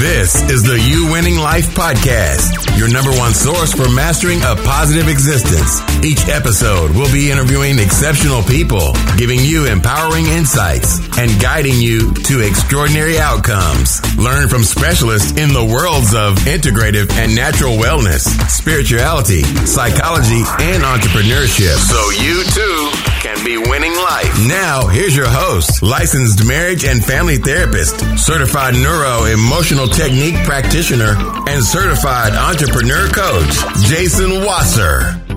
[0.00, 5.08] This is the You Winning Life Podcast, your number one source for mastering a positive
[5.08, 5.84] existence.
[6.02, 12.40] Each episode we'll be interviewing exceptional people, giving you empowering insights, and guiding you to
[12.40, 14.00] extraordinary outcomes.
[14.16, 21.76] Learn from specialists in the worlds of integrative and natural wellness, spirituality, psychology, and entrepreneurship.
[21.76, 22.88] So you too
[23.20, 24.32] can be winning life.
[24.48, 31.14] Now, here's your host, licensed marriage and family therapist, certified neuro emotional technique practitioner,
[31.48, 33.54] and certified entrepreneur coach,
[33.88, 35.29] Jason Wasser.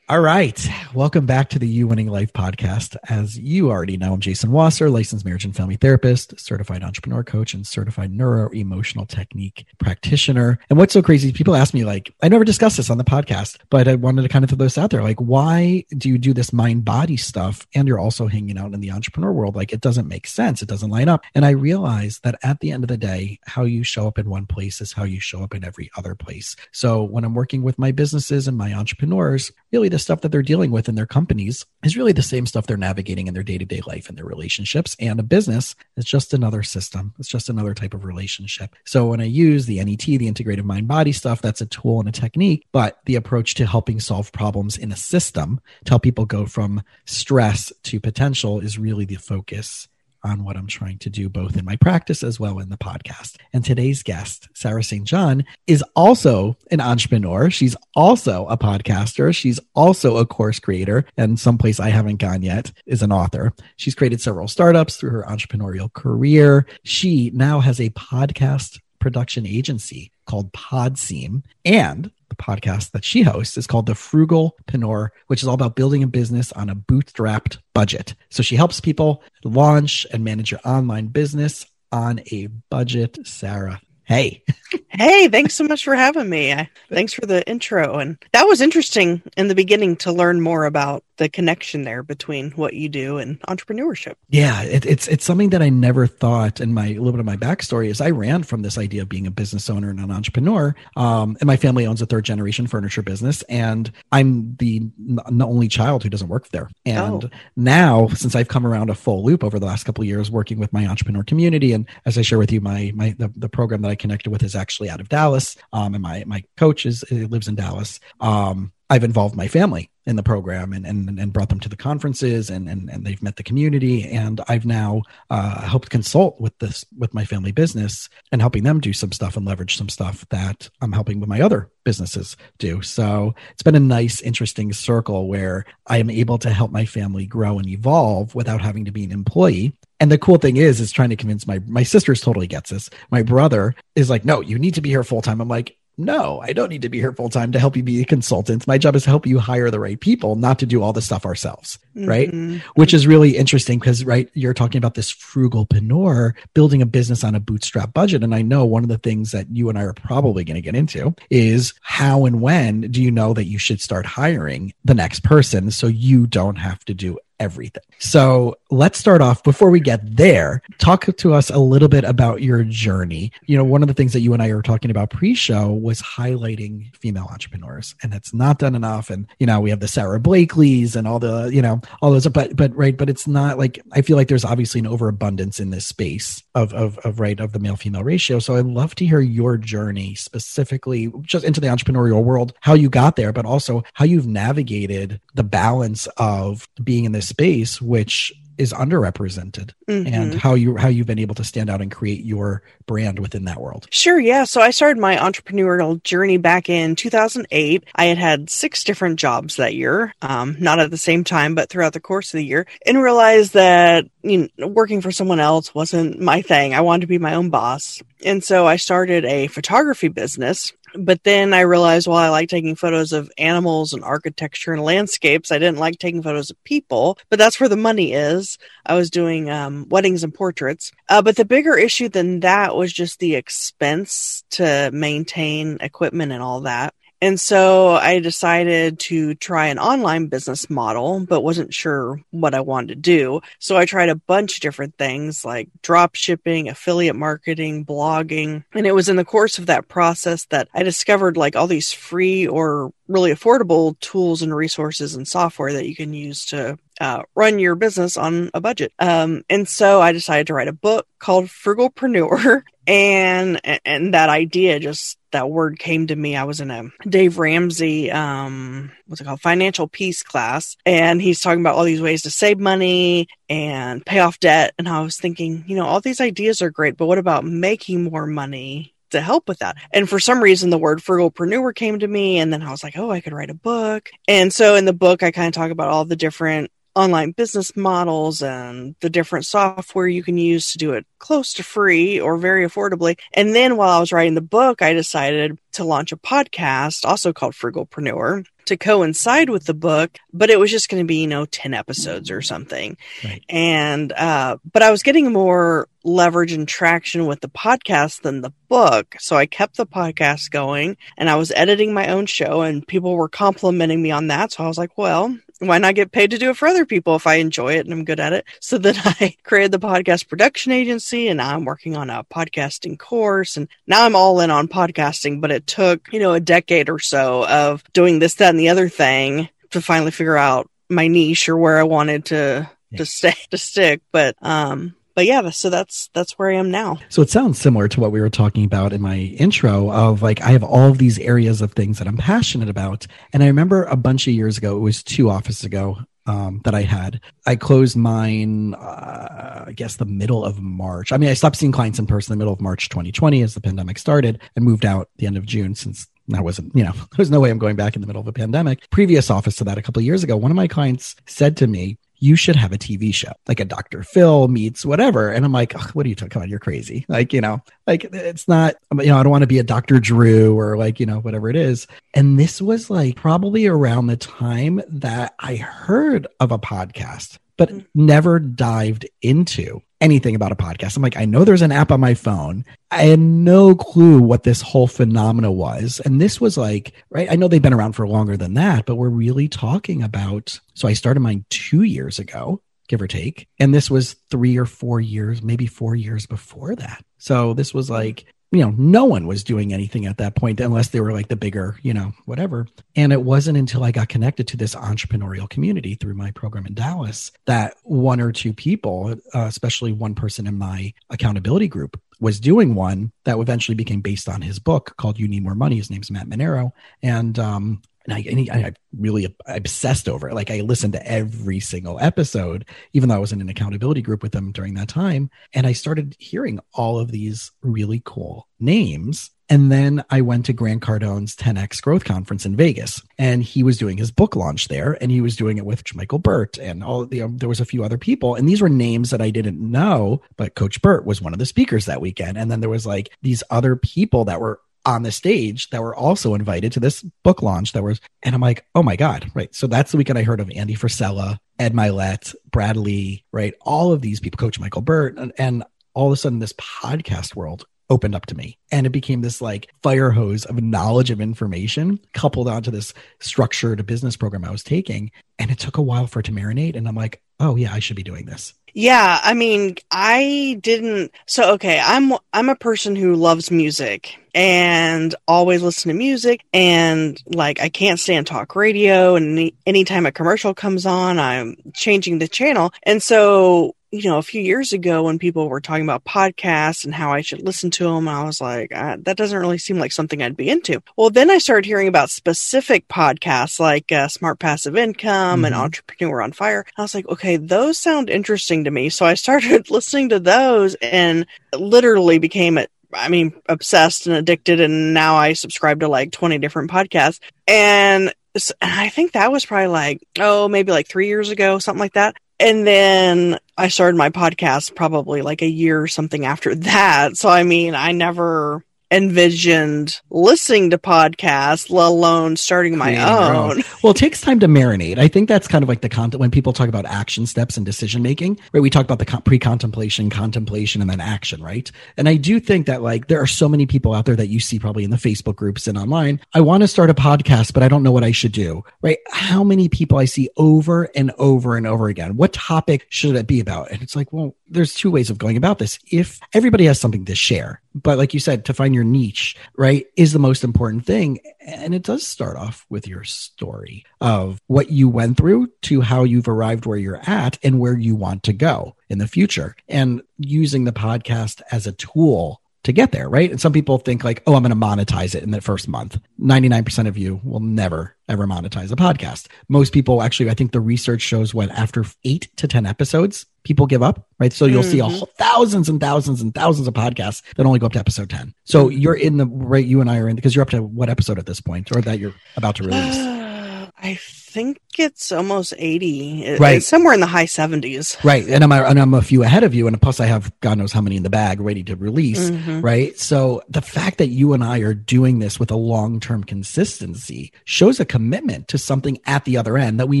[0.06, 0.68] All right.
[0.94, 2.94] Welcome back to the You Winning Life podcast.
[3.08, 7.54] As you already know, I'm Jason Wasser, licensed marriage and family therapist, certified entrepreneur coach,
[7.54, 10.58] and certified neuro emotional technique practitioner.
[10.68, 13.56] And what's so crazy, people ask me, like, I never discussed this on the podcast,
[13.70, 15.02] but I wanted to kind of throw this out there.
[15.02, 18.80] Like, why do you do this mind body stuff and you're also hanging out in
[18.80, 19.56] the entrepreneur world?
[19.56, 20.60] Like, it doesn't make sense.
[20.60, 21.24] It doesn't line up.
[21.34, 24.28] And I realized that at the end of the day, how you show up in
[24.28, 26.56] one place is how you show up in every other place.
[26.72, 30.42] So when I'm working with my businesses and my entrepreneurs, really the stuff that they're
[30.42, 33.80] dealing with in their companies is really the same stuff they're navigating in their day-to-day
[33.86, 34.96] life and their relationships.
[34.98, 37.14] And a business is just another system.
[37.20, 38.74] It's just another type of relationship.
[38.84, 42.08] So when i use the net the integrative mind body stuff that's a tool and
[42.08, 46.26] a technique but the approach to helping solve problems in a system to help people
[46.26, 49.88] go from stress to potential is really the focus
[50.24, 53.36] on what I'm trying to do, both in my practice as well in the podcast.
[53.52, 55.06] And today's guest, Sarah St.
[55.06, 57.50] John, is also an entrepreneur.
[57.50, 59.34] She's also a podcaster.
[59.34, 61.04] She's also a course creator.
[61.16, 63.52] And someplace I haven't gone yet is an author.
[63.76, 66.66] She's created several startups through her entrepreneurial career.
[66.84, 71.42] She now has a podcast production agency called Podseam.
[71.62, 76.02] And the podcast that she hosts is called The Frugalpreneur, which is all about building
[76.02, 78.14] a business on a bootstrapped budget.
[78.30, 83.18] So she helps people launch and manage your online business on a budget.
[83.26, 84.42] Sarah, hey.
[84.88, 86.66] hey, thanks so much for having me.
[86.88, 87.98] thanks for the intro.
[87.98, 92.50] And that was interesting in the beginning to learn more about the connection there between
[92.52, 94.14] what you do and entrepreneurship.
[94.28, 96.60] Yeah, it, it's it's something that I never thought.
[96.60, 99.08] And my a little bit of my backstory is I ran from this idea of
[99.08, 100.74] being a business owner and an entrepreneur.
[100.96, 105.68] Um, and my family owns a third generation furniture business, and I'm the, n- only
[105.68, 106.70] child who doesn't work there.
[106.84, 107.30] And oh.
[107.56, 110.58] now, since I've come around a full loop over the last couple of years, working
[110.58, 113.82] with my entrepreneur community, and as I share with you, my my the, the program
[113.82, 117.04] that I connected with is actually out of Dallas, um, and my my coach is
[117.10, 118.00] lives in Dallas.
[118.20, 121.76] Um, I've involved my family in the program and, and, and brought them to the
[121.76, 124.04] conferences and, and, and they've met the community.
[124.04, 128.80] And I've now uh, helped consult with this, with my family business and helping them
[128.80, 132.82] do some stuff and leverage some stuff that I'm helping with my other businesses do.
[132.82, 137.26] So it's been a nice, interesting circle where I am able to help my family
[137.26, 139.74] grow and evolve without having to be an employee.
[140.00, 142.90] And the cool thing is, is trying to convince my, my sisters totally gets this.
[143.10, 145.40] My brother is like, no, you need to be here full time.
[145.40, 148.00] I'm like, no, I don't need to be here full time to help you be
[148.02, 148.66] a consultant.
[148.66, 151.02] My job is to help you hire the right people, not to do all the
[151.02, 151.78] stuff ourselves.
[151.96, 152.08] Mm-hmm.
[152.08, 152.62] Right.
[152.74, 157.24] Which is really interesting because, right, you're talking about this frugal frugalpreneur building a business
[157.24, 158.22] on a bootstrap budget.
[158.22, 160.60] And I know one of the things that you and I are probably going to
[160.60, 164.94] get into is how and when do you know that you should start hiring the
[164.94, 167.82] next person so you don't have to do everything.
[167.98, 170.62] So let's start off before we get there.
[170.78, 173.32] Talk to us a little bit about your journey.
[173.46, 175.72] You know, one of the things that you and I were talking about pre show
[175.72, 179.10] was highlighting female entrepreneurs, and it's not done enough.
[179.10, 182.26] And, you know, we have the Sara Blakely's and all the, you know, all those,
[182.28, 182.96] but, but, right.
[182.96, 186.72] But it's not like, I feel like there's obviously an overabundance in this space of,
[186.74, 188.38] of, of right, of the male female ratio.
[188.38, 192.88] So I'd love to hear your journey specifically just into the entrepreneurial world, how you
[192.88, 198.32] got there, but also how you've navigated the balance of being in this space which
[198.58, 200.12] is underrepresented mm-hmm.
[200.12, 203.44] and how you how you've been able to stand out and create your brand within
[203.44, 203.86] that world.
[203.90, 204.44] Sure, yeah.
[204.44, 207.84] So I started my entrepreneurial journey back in 2008.
[207.94, 211.68] I had had six different jobs that year, um, not at the same time, but
[211.68, 215.74] throughout the course of the year, and realized that you know, working for someone else
[215.74, 216.74] wasn't my thing.
[216.74, 221.22] I wanted to be my own boss, and so I started a photography business but
[221.24, 225.58] then I realized while I like taking photos of animals and architecture and landscapes, I
[225.58, 228.58] didn't like taking photos of people, but that's where the money is.
[228.86, 230.92] I was doing um, weddings and portraits.
[231.08, 236.42] Uh, but the bigger issue than that was just the expense to maintain equipment and
[236.42, 236.94] all that.
[237.24, 242.60] And so I decided to try an online business model, but wasn't sure what I
[242.60, 243.40] wanted to do.
[243.58, 248.64] So I tried a bunch of different things like drop shipping, affiliate marketing, blogging.
[248.74, 251.94] And it was in the course of that process that I discovered like all these
[251.94, 257.22] free or really affordable tools and resources and software that you can use to uh,
[257.34, 258.92] run your business on a budget.
[258.98, 264.78] Um, and so I decided to write a book called Frugalpreneur, and and that idea
[264.78, 266.34] just that word came to me.
[266.34, 271.40] I was in a Dave Ramsey, um, what's it called, financial peace class, and he's
[271.40, 274.74] talking about all these ways to save money and pay off debt.
[274.78, 278.04] And I was thinking, you know, all these ideas are great, but what about making
[278.04, 279.76] more money to help with that.
[279.92, 282.38] And for some reason, the word frugalpreneur came to me.
[282.38, 284.10] And then I was like, oh, I could write a book.
[284.26, 287.76] And so in the book, I kind of talk about all the different online business
[287.76, 292.36] models and the different software you can use to do it close to free or
[292.36, 293.18] very affordably.
[293.32, 297.32] And then while I was writing the book, I decided to launch a podcast also
[297.32, 301.26] called Frugalpreneur to coincide with the book, but it was just going to be, you
[301.26, 302.96] know, 10 episodes or something.
[303.22, 303.42] Right.
[303.48, 308.52] And, uh, but I was getting more leverage and traction with the podcast than the
[308.68, 309.16] book.
[309.18, 313.14] So I kept the podcast going and I was editing my own show and people
[313.14, 314.52] were complimenting me on that.
[314.52, 317.14] So I was like, well, why not get paid to do it for other people
[317.16, 318.44] if I enjoy it and I'm good at it?
[318.60, 322.98] So then I created the podcast production agency and now I'm working on a podcasting
[322.98, 326.90] course and now I'm all in on podcasting, but it took, you know, a decade
[326.90, 331.08] or so of doing this, that, and the other thing to finally figure out my
[331.08, 334.02] niche or where I wanted to, to stay, to stick.
[334.12, 336.98] But, um, but yeah, so that's that's where I am now.
[337.08, 340.40] So it sounds similar to what we were talking about in my intro of like
[340.40, 343.06] I have all of these areas of things that I'm passionate about.
[343.32, 346.74] And I remember a bunch of years ago, it was two offices ago, um, that
[346.74, 347.20] I had.
[347.46, 351.12] I closed mine, uh, I guess, the middle of March.
[351.12, 353.54] I mean, I stopped seeing clients in person in the middle of March 2020 as
[353.54, 356.92] the pandemic started and moved out the end of June since that wasn't, you know,
[357.16, 358.88] there's no way I'm going back in the middle of a pandemic.
[358.90, 361.66] Previous office to that a couple of years ago, one of my clients said to
[361.66, 364.02] me, you should have a TV show, like a Dr.
[364.02, 365.30] Phil meets whatever.
[365.30, 366.48] And I'm like, what are you talking about?
[366.48, 367.04] You're crazy.
[367.06, 370.00] Like, you know, like it's not, you know, I don't want to be a Dr.
[370.00, 371.86] Drew or like, you know, whatever it is.
[372.14, 377.68] And this was like probably around the time that I heard of a podcast, but
[377.68, 377.84] mm.
[377.94, 380.96] never dived into anything about a podcast.
[380.96, 382.64] I'm like, I know there's an app on my phone.
[382.90, 386.00] I had no clue what this whole phenomena was.
[386.04, 387.26] And this was like, right?
[387.30, 390.60] I know they've been around for longer than that, but we're really talking about.
[390.74, 393.48] So I started mine two years ago, give or take.
[393.58, 397.02] And this was three or four years, maybe four years before that.
[397.16, 400.88] So this was like you know, no one was doing anything at that point unless
[400.88, 402.66] they were like the bigger, you know, whatever.
[402.96, 406.74] And it wasn't until I got connected to this entrepreneurial community through my program in
[406.74, 412.40] Dallas that one or two people, uh, especially one person in my accountability group, was
[412.40, 415.76] doing one that eventually became based on his book called You Need More Money.
[415.76, 416.72] His name's Matt Manero.
[417.02, 420.34] And um, and I, and I really obsessed over it.
[420.34, 424.22] Like I listened to every single episode, even though I was in an accountability group
[424.22, 425.30] with them during that time.
[425.52, 429.30] And I started hearing all of these really cool names.
[429.48, 433.76] And then I went to Grant Cardone's 10X Growth Conference in Vegas, and he was
[433.76, 437.04] doing his book launch there, and he was doing it with Michael Burt, and all
[437.04, 439.60] the um, there was a few other people, and these were names that I didn't
[439.60, 442.86] know, but Coach Burt was one of the speakers that weekend, and then there was
[442.86, 447.02] like these other people that were on the stage that were also invited to this
[447.22, 449.54] book launch that was and i'm like oh my god right.
[449.54, 453.54] So that's the weekend i heard of andy frisella ed mylett bradley right.
[453.62, 455.64] All of these people coach michael burt and, and
[455.94, 458.58] all of a sudden this podcast world opened up to me.
[458.70, 463.84] And it became this like fire hose of knowledge of information coupled onto this structured
[463.86, 465.10] business program i was taking.
[465.38, 466.76] And it took a while for it to marinate.
[466.76, 468.54] And i'm like oh yeah i should be doing this.
[468.76, 475.14] Yeah, I mean, I didn't so okay, I'm I'm a person who loves music and
[475.28, 476.44] always listen to music.
[476.52, 479.14] And like I can't stand talk radio.
[479.14, 482.72] And any, anytime a commercial comes on, I'm changing the channel.
[482.82, 486.92] And so you know, a few years ago when people were talking about podcasts and
[486.92, 489.92] how I should listen to them, I was like, ah, that doesn't really seem like
[489.92, 490.82] something I'd be into.
[490.96, 495.44] Well, then I started hearing about specific podcasts like uh, Smart Passive Income mm-hmm.
[495.44, 496.66] and Entrepreneur on Fire.
[496.76, 498.88] I was like, okay, those sound interesting to me.
[498.88, 501.24] So I started listening to those and
[501.56, 502.72] literally became it.
[502.92, 504.60] I mean, obsessed and addicted.
[504.60, 507.20] And now I subscribe to like 20 different podcasts.
[507.46, 508.12] And
[508.60, 512.16] I think that was probably like, oh, maybe like three years ago, something like that.
[512.40, 517.16] And then I started my podcast probably like a year or something after that.
[517.16, 523.62] So, I mean, I never, envisioned listening to podcasts, let alone starting my your own.
[523.82, 524.98] Well, it takes time to marinate.
[524.98, 527.66] I think that's kind of like the content when people talk about action steps and
[527.66, 528.60] decision making, right?
[528.60, 531.70] We talk about the pre-contemplation, contemplation, and then action, right?
[531.98, 534.40] And I do think that like there are so many people out there that you
[534.40, 536.20] see probably in the Facebook groups and online.
[536.32, 538.98] I want to start a podcast, but I don't know what I should do, right?
[539.10, 542.16] How many people I see over and over and over again?
[542.16, 543.70] What topic should it be about?
[543.70, 545.78] And it's like, well, there's two ways of going about this.
[545.90, 549.86] If everybody has something to share, but like you said, to find your niche, right,
[549.96, 551.20] is the most important thing.
[551.40, 556.04] And it does start off with your story of what you went through to how
[556.04, 559.56] you've arrived where you're at and where you want to go in the future.
[559.68, 563.30] And using the podcast as a tool to get there, right?
[563.30, 565.98] And some people think like, oh, I'm going to monetize it in the first month.
[566.20, 569.28] 99% of you will never ever monetize a podcast.
[569.48, 573.66] Most people actually, I think the research shows what after eight to 10 episodes, people
[573.66, 574.30] give up, right?
[574.32, 574.98] So you'll see a Mhm.
[574.98, 578.34] whole, thousands and thousands and thousands of podcasts that only go up to episode 10.
[578.44, 579.64] So you're in the, right?
[579.64, 581.80] You and I are in because you're up to what episode at this point or
[581.80, 582.96] that you're about to release?
[583.78, 583.98] I
[584.34, 586.24] think it's almost 80.
[586.24, 586.56] It- Right.
[586.56, 587.96] It's somewhere in the high 70s.
[588.04, 588.26] Right.
[588.28, 589.66] And I'm, a, and I'm a few ahead of you.
[589.68, 592.30] And plus I have God knows how many in the bag ready to release.
[592.30, 592.62] Mhm.
[592.62, 592.98] Right.
[592.98, 597.32] So the fact that you and I are doing this with a long term consistency
[597.44, 600.00] shows a commitment to something at the other end that we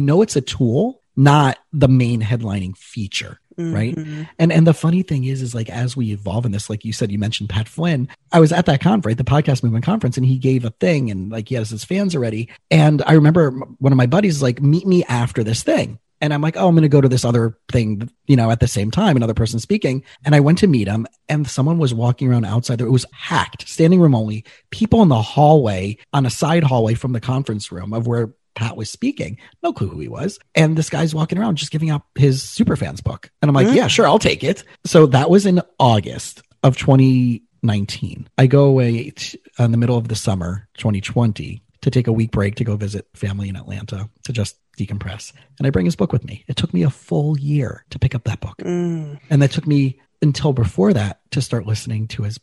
[0.00, 3.38] know it's a tool, not the main headlining feature.
[3.56, 3.94] Right.
[3.94, 4.28] Mhm.
[4.38, 6.92] And and the funny thing is, is like as we evolve in this, like you
[6.92, 8.08] said, you mentioned Pat Flynn.
[8.32, 11.10] I was at that conference, right, the podcast movement conference, and he gave a thing,
[11.10, 12.48] and like he has his fans already.
[12.70, 16.40] And I remember one of my buddies like, "Meet me after this thing." And I'm
[16.40, 18.90] like, oh, I'm going to go to this other thing, you know, at the same
[18.90, 20.04] time, another person speaking.
[20.24, 22.86] And I went to meet him, and someone was walking around outside there.
[22.86, 27.12] It was hacked, standing room only, people in the hallway, on a side hallway from
[27.12, 29.38] the conference room of where Pat was speaking.
[29.62, 30.38] No clue who he was.
[30.54, 33.30] And this guy's walking around just giving out his Superfans book.
[33.42, 33.74] And I'm like, Mm.
[33.74, 34.62] yeah, sure, I'll take it.
[34.84, 38.28] So that was in August of 2019.
[38.38, 42.30] I go away t- in the middle of the summer 2020 to take a week
[42.30, 45.32] break to go visit family in Atlanta to just decompress.
[45.58, 46.44] And I bring his book with me.
[46.48, 48.56] It took me a full year to pick up that book.
[48.58, 49.20] Mm.
[49.28, 52.40] And that took me until before that to start listening to his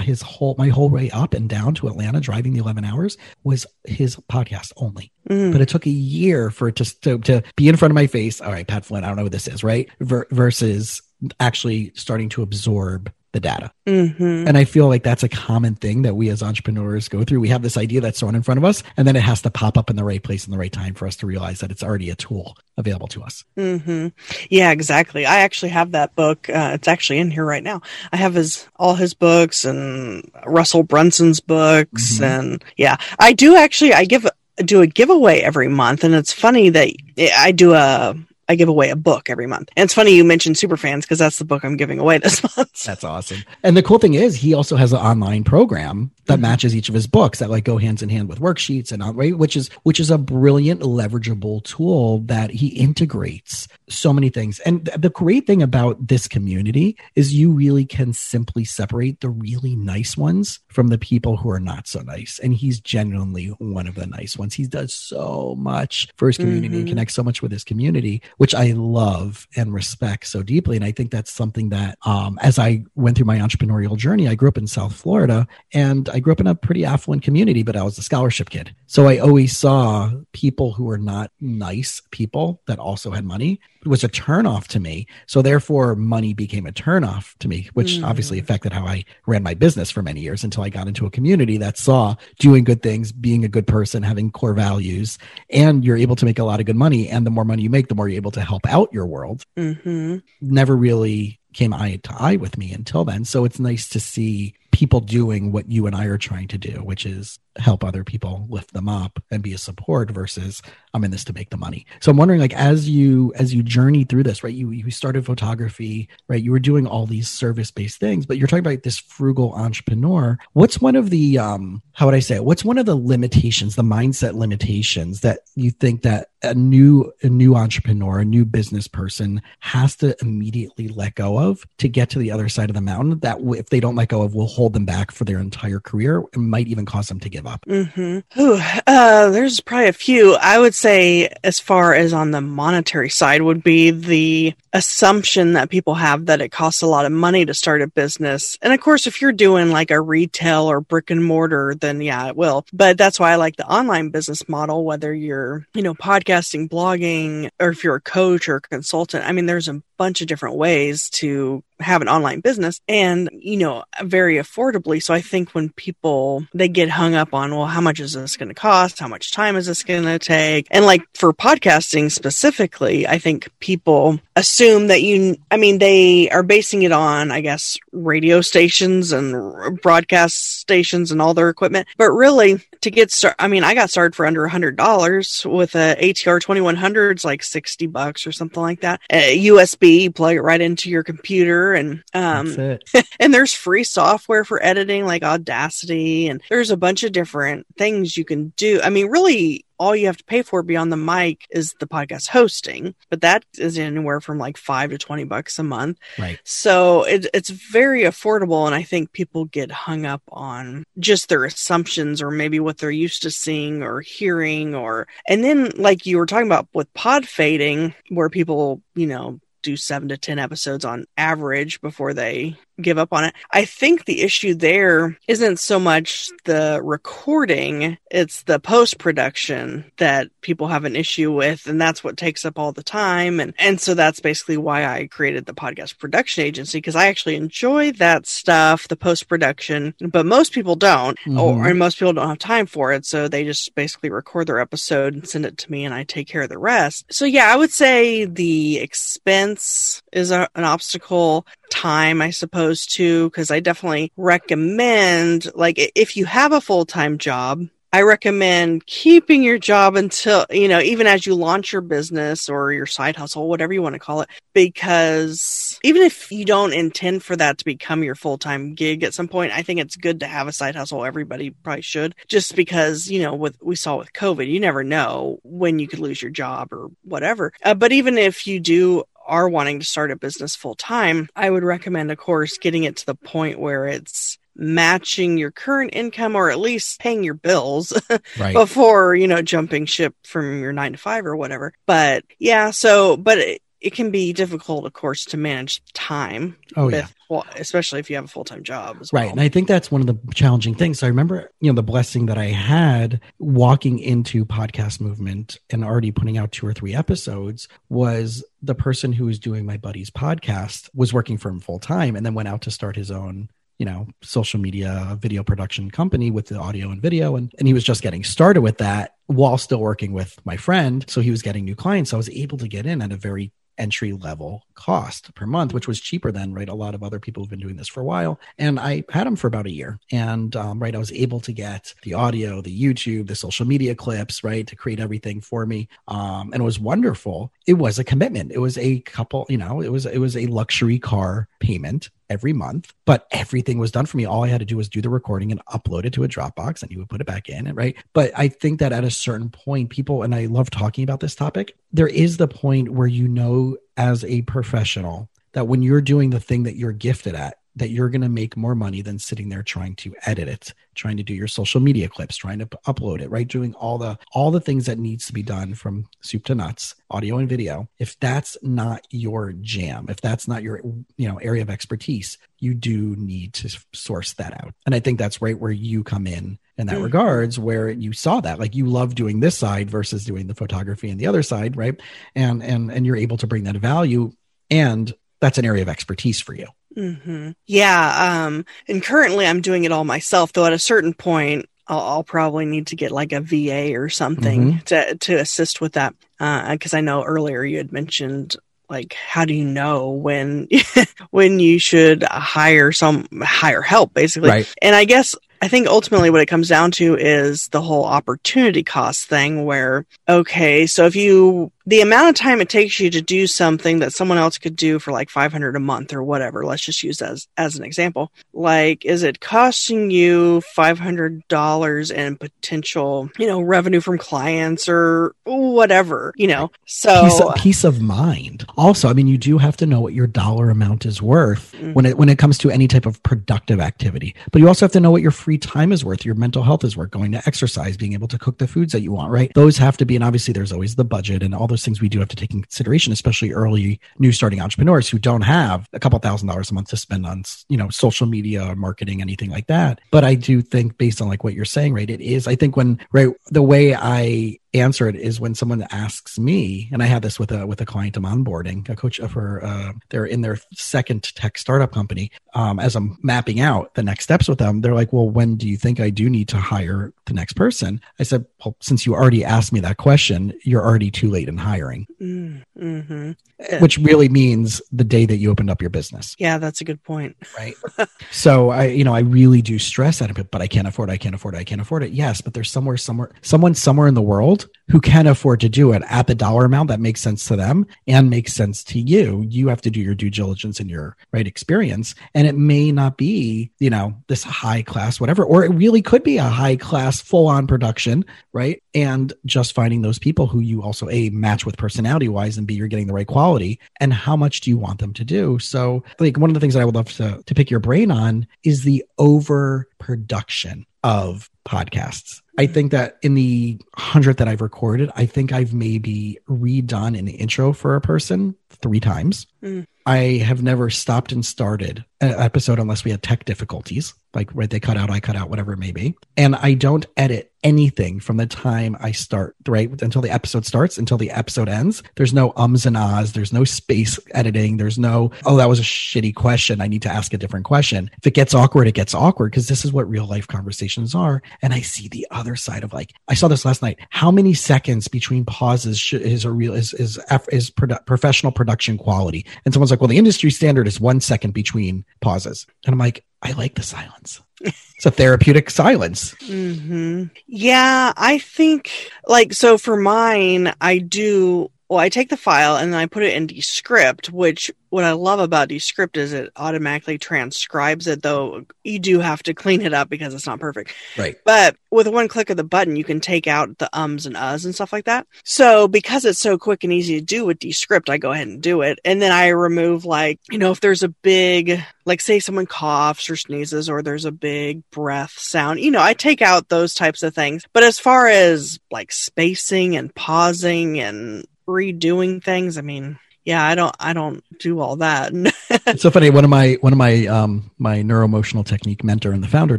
[0.00, 3.64] his whole my whole way up and down to Atlanta driving the 11 hours was
[3.84, 5.52] his podcast only Mm.
[5.52, 8.08] but it took a year for it to, to to be in front of my
[8.08, 11.02] face all right Pat Flynn I don't know what this is right Ver- versus
[11.38, 14.46] actually starting to absorb the data Mhm.
[14.48, 17.40] and I feel like that's a common thing that we as entrepreneurs go through.
[17.40, 19.50] We have this idea that's thrown in front of us, and then it has to
[19.50, 21.70] pop up in the right place in the right time for us to realize that
[21.70, 23.44] it's already a tool available to us.
[23.56, 24.08] hmm
[24.48, 25.26] Yeah, exactly.
[25.26, 26.48] I actually have that book.
[26.48, 27.82] Uh, it's actually in here right now.
[28.12, 32.22] I have his all his books and Russell Brunson's books, Mhm.
[32.22, 33.94] and yeah, I do actually.
[33.94, 34.26] I give
[34.64, 36.90] do a giveaway every month, and it's funny that
[37.38, 38.14] I do a.
[38.50, 39.70] I give away a book every month.
[39.76, 42.82] And it's funny you mentioned Superfans because that's the book I'm giving away this month.
[42.82, 43.44] That's awesome.
[43.62, 46.42] And the cool thing is, he also has an online program that Mhm.
[46.42, 49.14] matches each of his books that like go hands in hand with worksheets and all-
[49.14, 54.58] right, which is which is a brilliant leverageable tool that he integrates so many things.
[54.60, 59.28] And th- the great thing about this community is you really can simply separate the
[59.28, 62.38] really nice ones from the people who are not so nice.
[62.42, 64.54] And he's genuinely one of the nice ones.
[64.54, 66.90] He does so much for his community and Mhm.
[66.90, 70.76] connects so much with his community, which I love and respect so deeply.
[70.76, 74.34] And I think that's something that, um, as I went through my entrepreneurial journey, I
[74.34, 77.76] grew up in South Florida and I grew up in a pretty affluent community, but
[77.76, 78.74] I was a scholarship kid.
[78.86, 83.60] So I always saw people who were not nice people that also had money.
[83.86, 85.06] Was a turnoff to me.
[85.26, 88.04] So therefore, money became a turnoff to me, which Mhm.
[88.04, 91.10] obviously affected how I ran my business for many years until I got into a
[91.10, 95.16] community that saw doing good things, being a good person, having core values,
[95.48, 97.08] and you're able to make a lot of good money.
[97.08, 99.44] And the more money you make, the more you're able to help out your world.
[99.56, 103.24] hmm Never really came eye to eye with me until then.
[103.24, 106.80] So it's nice to see people doing what you and I are trying to do,
[106.84, 110.62] which is help other people lift them up and be a support versus
[110.94, 111.86] I'm in this to make the money.
[112.00, 114.54] So I'm wondering like as you as you journey through this, right?
[114.54, 116.42] You you started photography, right?
[116.42, 120.38] You were doing all these service-based things, but you're talking about this frugal entrepreneur.
[120.52, 122.44] What's one of the um how would I say it?
[122.44, 127.28] What's one of the limitations, the mindset limitations that you think that a new a
[127.28, 132.18] new entrepreneur, a new business person has to immediately let go of to get to
[132.18, 134.72] the other side of the mountain that if they don't let go of will hold
[134.72, 137.64] them back for their entire career and might even cause them to give up.
[137.64, 140.34] hmm Ooh, uh, there's probably a few.
[140.34, 145.70] I would say, as far as on the monetary side, would be the assumption that
[145.70, 148.58] people have that it costs a lot of money to start a business.
[148.62, 152.28] And of course, if you're doing like a retail or brick and mortar, then yeah,
[152.28, 152.64] it will.
[152.72, 157.50] But that's why I like the online business model, whether you're, you know, podcasting, blogging,
[157.58, 159.24] or if you're a coach or a consultant.
[159.24, 163.58] I mean, there's a bunch of different ways to have an online business and, you
[163.58, 165.02] know, very affordably.
[165.02, 168.38] So I think when people, they get hung up on, well, how much is this
[168.38, 168.98] going to cost?
[168.98, 170.68] How much time is this going to take?
[170.70, 176.42] And like for podcasting specifically, I think people assume that you, I mean, they are
[176.42, 181.86] basing it on, I guess, radio stations and broadcast stations and all their equipment.
[181.96, 185.44] But really, to get started, I mean, I got started for under a hundred dollars
[185.44, 187.18] with a ATR 2100.
[187.18, 189.00] It's like 60 bucks or something like that.
[189.10, 192.78] A USB, you plug it right into your computer and, um,
[193.20, 198.16] and there's free software for editing like Audacity and there's a bunch of different things
[198.16, 198.80] you can do.
[198.82, 202.28] I mean, really, all you have to pay for beyond the mic is the podcast
[202.28, 205.98] hosting, but that is anywhere from like five to 20 bucks a month.
[206.18, 206.38] Right.
[206.44, 208.66] So it, it's very affordable.
[208.66, 212.90] And I think people get hung up on just their assumptions or maybe what they're
[212.90, 217.26] used to seeing or hearing or, and then like you were talking about with pod
[217.26, 222.98] fading where people, you know, do seven to 10 episodes on average before they give
[222.98, 223.34] up on it.
[223.50, 230.28] I think the issue there isn't so much the recording, it's the post production that
[230.40, 231.66] people have an issue with.
[231.66, 233.40] And that's what takes up all the time.
[233.40, 237.36] And, and so that's basically why I created the podcast production agency because I actually
[237.36, 241.38] enjoy that stuff, the post production, but most people don't, mm-hmm.
[241.38, 243.04] or and most people don't have time for it.
[243.06, 246.28] So they just basically record their episode and send it to me and I take
[246.28, 247.06] care of the rest.
[247.10, 251.46] So yeah, I would say the expense is a, an obstacle.
[251.70, 257.18] Time, I suppose, too, because I definitely recommend, like, if you have a full time
[257.18, 262.48] job, I recommend keeping your job until, you know, even as you launch your business
[262.48, 266.72] or your side hustle, whatever you want to call it, because even if you don't
[266.72, 269.96] intend for that to become your full time gig at some point, I think it's
[269.96, 271.04] good to have a side hustle.
[271.04, 275.40] Everybody probably should, just because, you know, with we saw with COVID, you never know
[275.42, 277.52] when you could lose your job or whatever.
[277.64, 281.48] Uh, but even if you do are wanting to start a business full time, I
[281.48, 286.36] would recommend, of course, getting it to the point where it's matching your current income
[286.36, 287.92] or at least paying your bills
[288.38, 288.52] right.
[288.52, 291.72] before, you know, jumping ship from your nine to five or whatever.
[291.86, 296.56] But yeah, so, but it, it can be difficult, of course, to manage time.
[296.76, 297.06] Oh, with, yeah.
[297.28, 299.22] Well, especially if you have a full time job as well.
[299.22, 299.30] Right.
[299.30, 300.98] And I think that's one of the challenging things.
[300.98, 305.84] So I remember, you know, the blessing that I had walking into podcast movement and
[305.84, 310.10] already putting out two or three episodes was the person who was doing my buddy's
[310.10, 313.48] podcast was working for him full time and then went out to start his own
[313.78, 317.72] you know social media video production company with the audio and video and, and he
[317.72, 321.40] was just getting started with that while still working with my friend so he was
[321.40, 324.62] getting new clients so i was able to get in at a very entry level
[324.74, 326.68] cost per month, which was cheaper than right.
[326.68, 329.26] A lot of other people who've been doing this for a while, and I had
[329.26, 329.98] them for about a year.
[330.12, 333.94] And um, right, I was able to get the audio, the YouTube, the social media
[333.94, 337.52] clips, right, to create everything for me, um, and it was wonderful.
[337.70, 338.50] It was a commitment.
[338.50, 342.52] It was a couple, you know, it was it was a luxury car payment every
[342.52, 344.24] month, but everything was done for me.
[344.24, 346.82] All I had to do was do the recording and upload it to a Dropbox
[346.82, 347.72] and you would put it back in.
[347.72, 347.96] Right.
[348.12, 351.36] But I think that at a certain point, people, and I love talking about this
[351.36, 356.30] topic, there is the point where you know, as a professional, that when you're doing
[356.30, 359.48] the thing that you're gifted at, that you're going to make more money than sitting
[359.48, 362.76] there trying to edit it trying to do your social media clips trying to p-
[362.86, 363.48] upload it right?
[363.48, 366.94] Doing all the all the things that needs to be done from soup to nuts
[367.10, 367.88] audio and video.
[367.98, 370.80] If that's not your jam if that's not your
[371.16, 374.74] you know area of expertise you do need to source that out.
[374.84, 377.04] And i think that's right where you come in in that mm-hmm.
[377.04, 381.10] regards where you saw that like you love doing this side versus doing the photography
[381.10, 382.00] and the other side right?
[382.34, 384.32] And and and you're able to bring that value
[384.70, 386.66] and that's an area of expertise for you
[386.96, 387.50] Mm-hmm.
[387.66, 388.44] Yeah.
[388.46, 392.24] Um, and currently I'm doing it all myself, though at a certain point, I'll, I'll
[392.24, 394.78] probably need to get like a VA or something mm-hmm.
[394.86, 396.14] to, to assist with that.
[396.38, 398.56] Uh, cause I know earlier you had mentioned
[398.88, 400.68] like how do you know when
[401.30, 404.74] when you should hire some hire help basically right.
[404.82, 408.82] and i guess I think ultimately what it comes down to is the whole opportunity
[408.82, 413.20] cost thing where, okay, so if you, the amount of time it takes you to
[413.20, 416.82] do something that someone else could do for like 500 a month or whatever, let's
[416.82, 418.32] just use as, as an example.
[418.54, 426.32] Like, is it costing you $500 in potential, you know, revenue from clients or whatever,
[426.36, 426.70] you know?
[426.86, 428.64] So peace of, peace of mind.
[428.78, 431.92] Also, I mean, you do have to know what your dollar amount is worth mm-hmm.
[431.92, 434.92] when it, when it comes to any type of productive activity, but you also have
[434.92, 437.32] to know what your free free time is worth, your mental health is worth, going
[437.32, 439.50] to exercise, being able to cook the foods that you want, right?
[439.56, 442.08] Those have to be, and obviously there's always the budget and all those things we
[442.08, 445.98] do have to take in consideration, especially early new starting entrepreneurs who don't have a
[445.98, 449.50] couple thousand dollars a month to spend on, you know, social media, or marketing, anything
[449.50, 450.00] like that.
[450.12, 452.76] But I do think based on like what you're saying, right, it is, I think
[452.76, 457.22] when, right, the way I answer it is when someone asks me, and I had
[457.22, 460.58] this with a with a client I'm onboarding, a coach for uh, they're in their
[460.72, 462.30] second tech startup company.
[462.54, 465.68] Um, as I'm mapping out the next steps with them, they're like, "Well, when do
[465.68, 469.14] you think I do need to hire the next person?" I said, "Well, since you
[469.14, 473.32] already asked me that question, you're already too late in hiring." Mm-hmm.
[473.80, 476.36] Which really means the day that you opened up your business.
[476.38, 477.36] Yeah, that's a good point.
[477.56, 477.74] Right.
[478.30, 481.08] so I, you know, I really do stress that, a bit, but I can't afford.
[481.08, 481.58] It, I can't afford it.
[481.58, 482.12] I can't afford it.
[482.12, 484.59] Yes, but there's somewhere, somewhere, someone somewhere in the world
[484.90, 487.86] who can afford to do it at the dollar amount that makes sense to them
[488.06, 489.44] and makes sense to you.
[489.48, 492.14] You have to do your due diligence and your right experience.
[492.34, 496.24] And it may not be, you know, this high class, whatever, or it really could
[496.24, 498.82] be a high class, full on production, right?
[498.94, 502.74] And just finding those people who you also A, match with personality wise, and B,
[502.74, 503.78] you're getting the right quality.
[504.00, 505.58] And how much do you want them to do?
[505.60, 508.10] So, like, one of the things that I would love to, to pick your brain
[508.10, 512.42] on is the overproduction of podcasts.
[512.58, 517.28] I think that in the hundred that I've recorded, I think I've maybe redone an
[517.28, 519.46] intro for a person three times.
[519.62, 519.86] Mm.
[520.06, 524.80] I have never stopped and started episode unless we had tech difficulties, like right, they
[524.80, 526.14] cut out, I cut out, whatever it may be.
[526.36, 530.96] And I don't edit anything from the time I start, right, until the episode starts,
[530.96, 532.02] until the episode ends.
[532.16, 533.32] There's no ums and ahs.
[533.32, 534.78] There's no space editing.
[534.78, 536.80] There's no, oh, that was a shitty question.
[536.80, 538.10] I need to ask a different question.
[538.18, 541.42] If it gets awkward, it gets awkward because this is what real life conversations are.
[541.60, 543.98] And I see the other side of like, I saw this last night.
[544.10, 547.18] How many seconds between pauses should, is a real, is, is,
[547.50, 549.44] is produ- professional production quality?
[549.64, 552.66] And someone's like, well, the industry standard is one second between pauses.
[552.84, 554.40] And I'm like, I like the silence.
[554.60, 556.34] it's a therapeutic silence.
[556.34, 557.24] Mm-hmm.
[557.46, 558.90] Yeah, I think
[559.26, 563.24] like so for mine, I do well, I take the file and then I put
[563.24, 568.64] it in Descript, which what I love about Descript is it automatically transcribes it, though
[568.84, 570.94] you do have to clean it up because it's not perfect.
[571.18, 571.36] Right.
[571.44, 574.64] But with one click of the button, you can take out the ums and uhs
[574.64, 575.26] and stuff like that.
[575.42, 578.62] So because it's so quick and easy to do with Descript, I go ahead and
[578.62, 579.00] do it.
[579.04, 583.28] And then I remove like, you know, if there's a big, like say someone coughs
[583.28, 587.24] or sneezes or there's a big breath sound, you know, I take out those types
[587.24, 587.64] of things.
[587.72, 592.78] But as far as like spacing and pausing and redoing things.
[592.78, 595.32] I mean, yeah, I don't, I don't do all that.
[595.86, 596.30] it's so funny.
[596.30, 599.78] One of my, one of my, um, my neuroemotional technique mentor and the founder,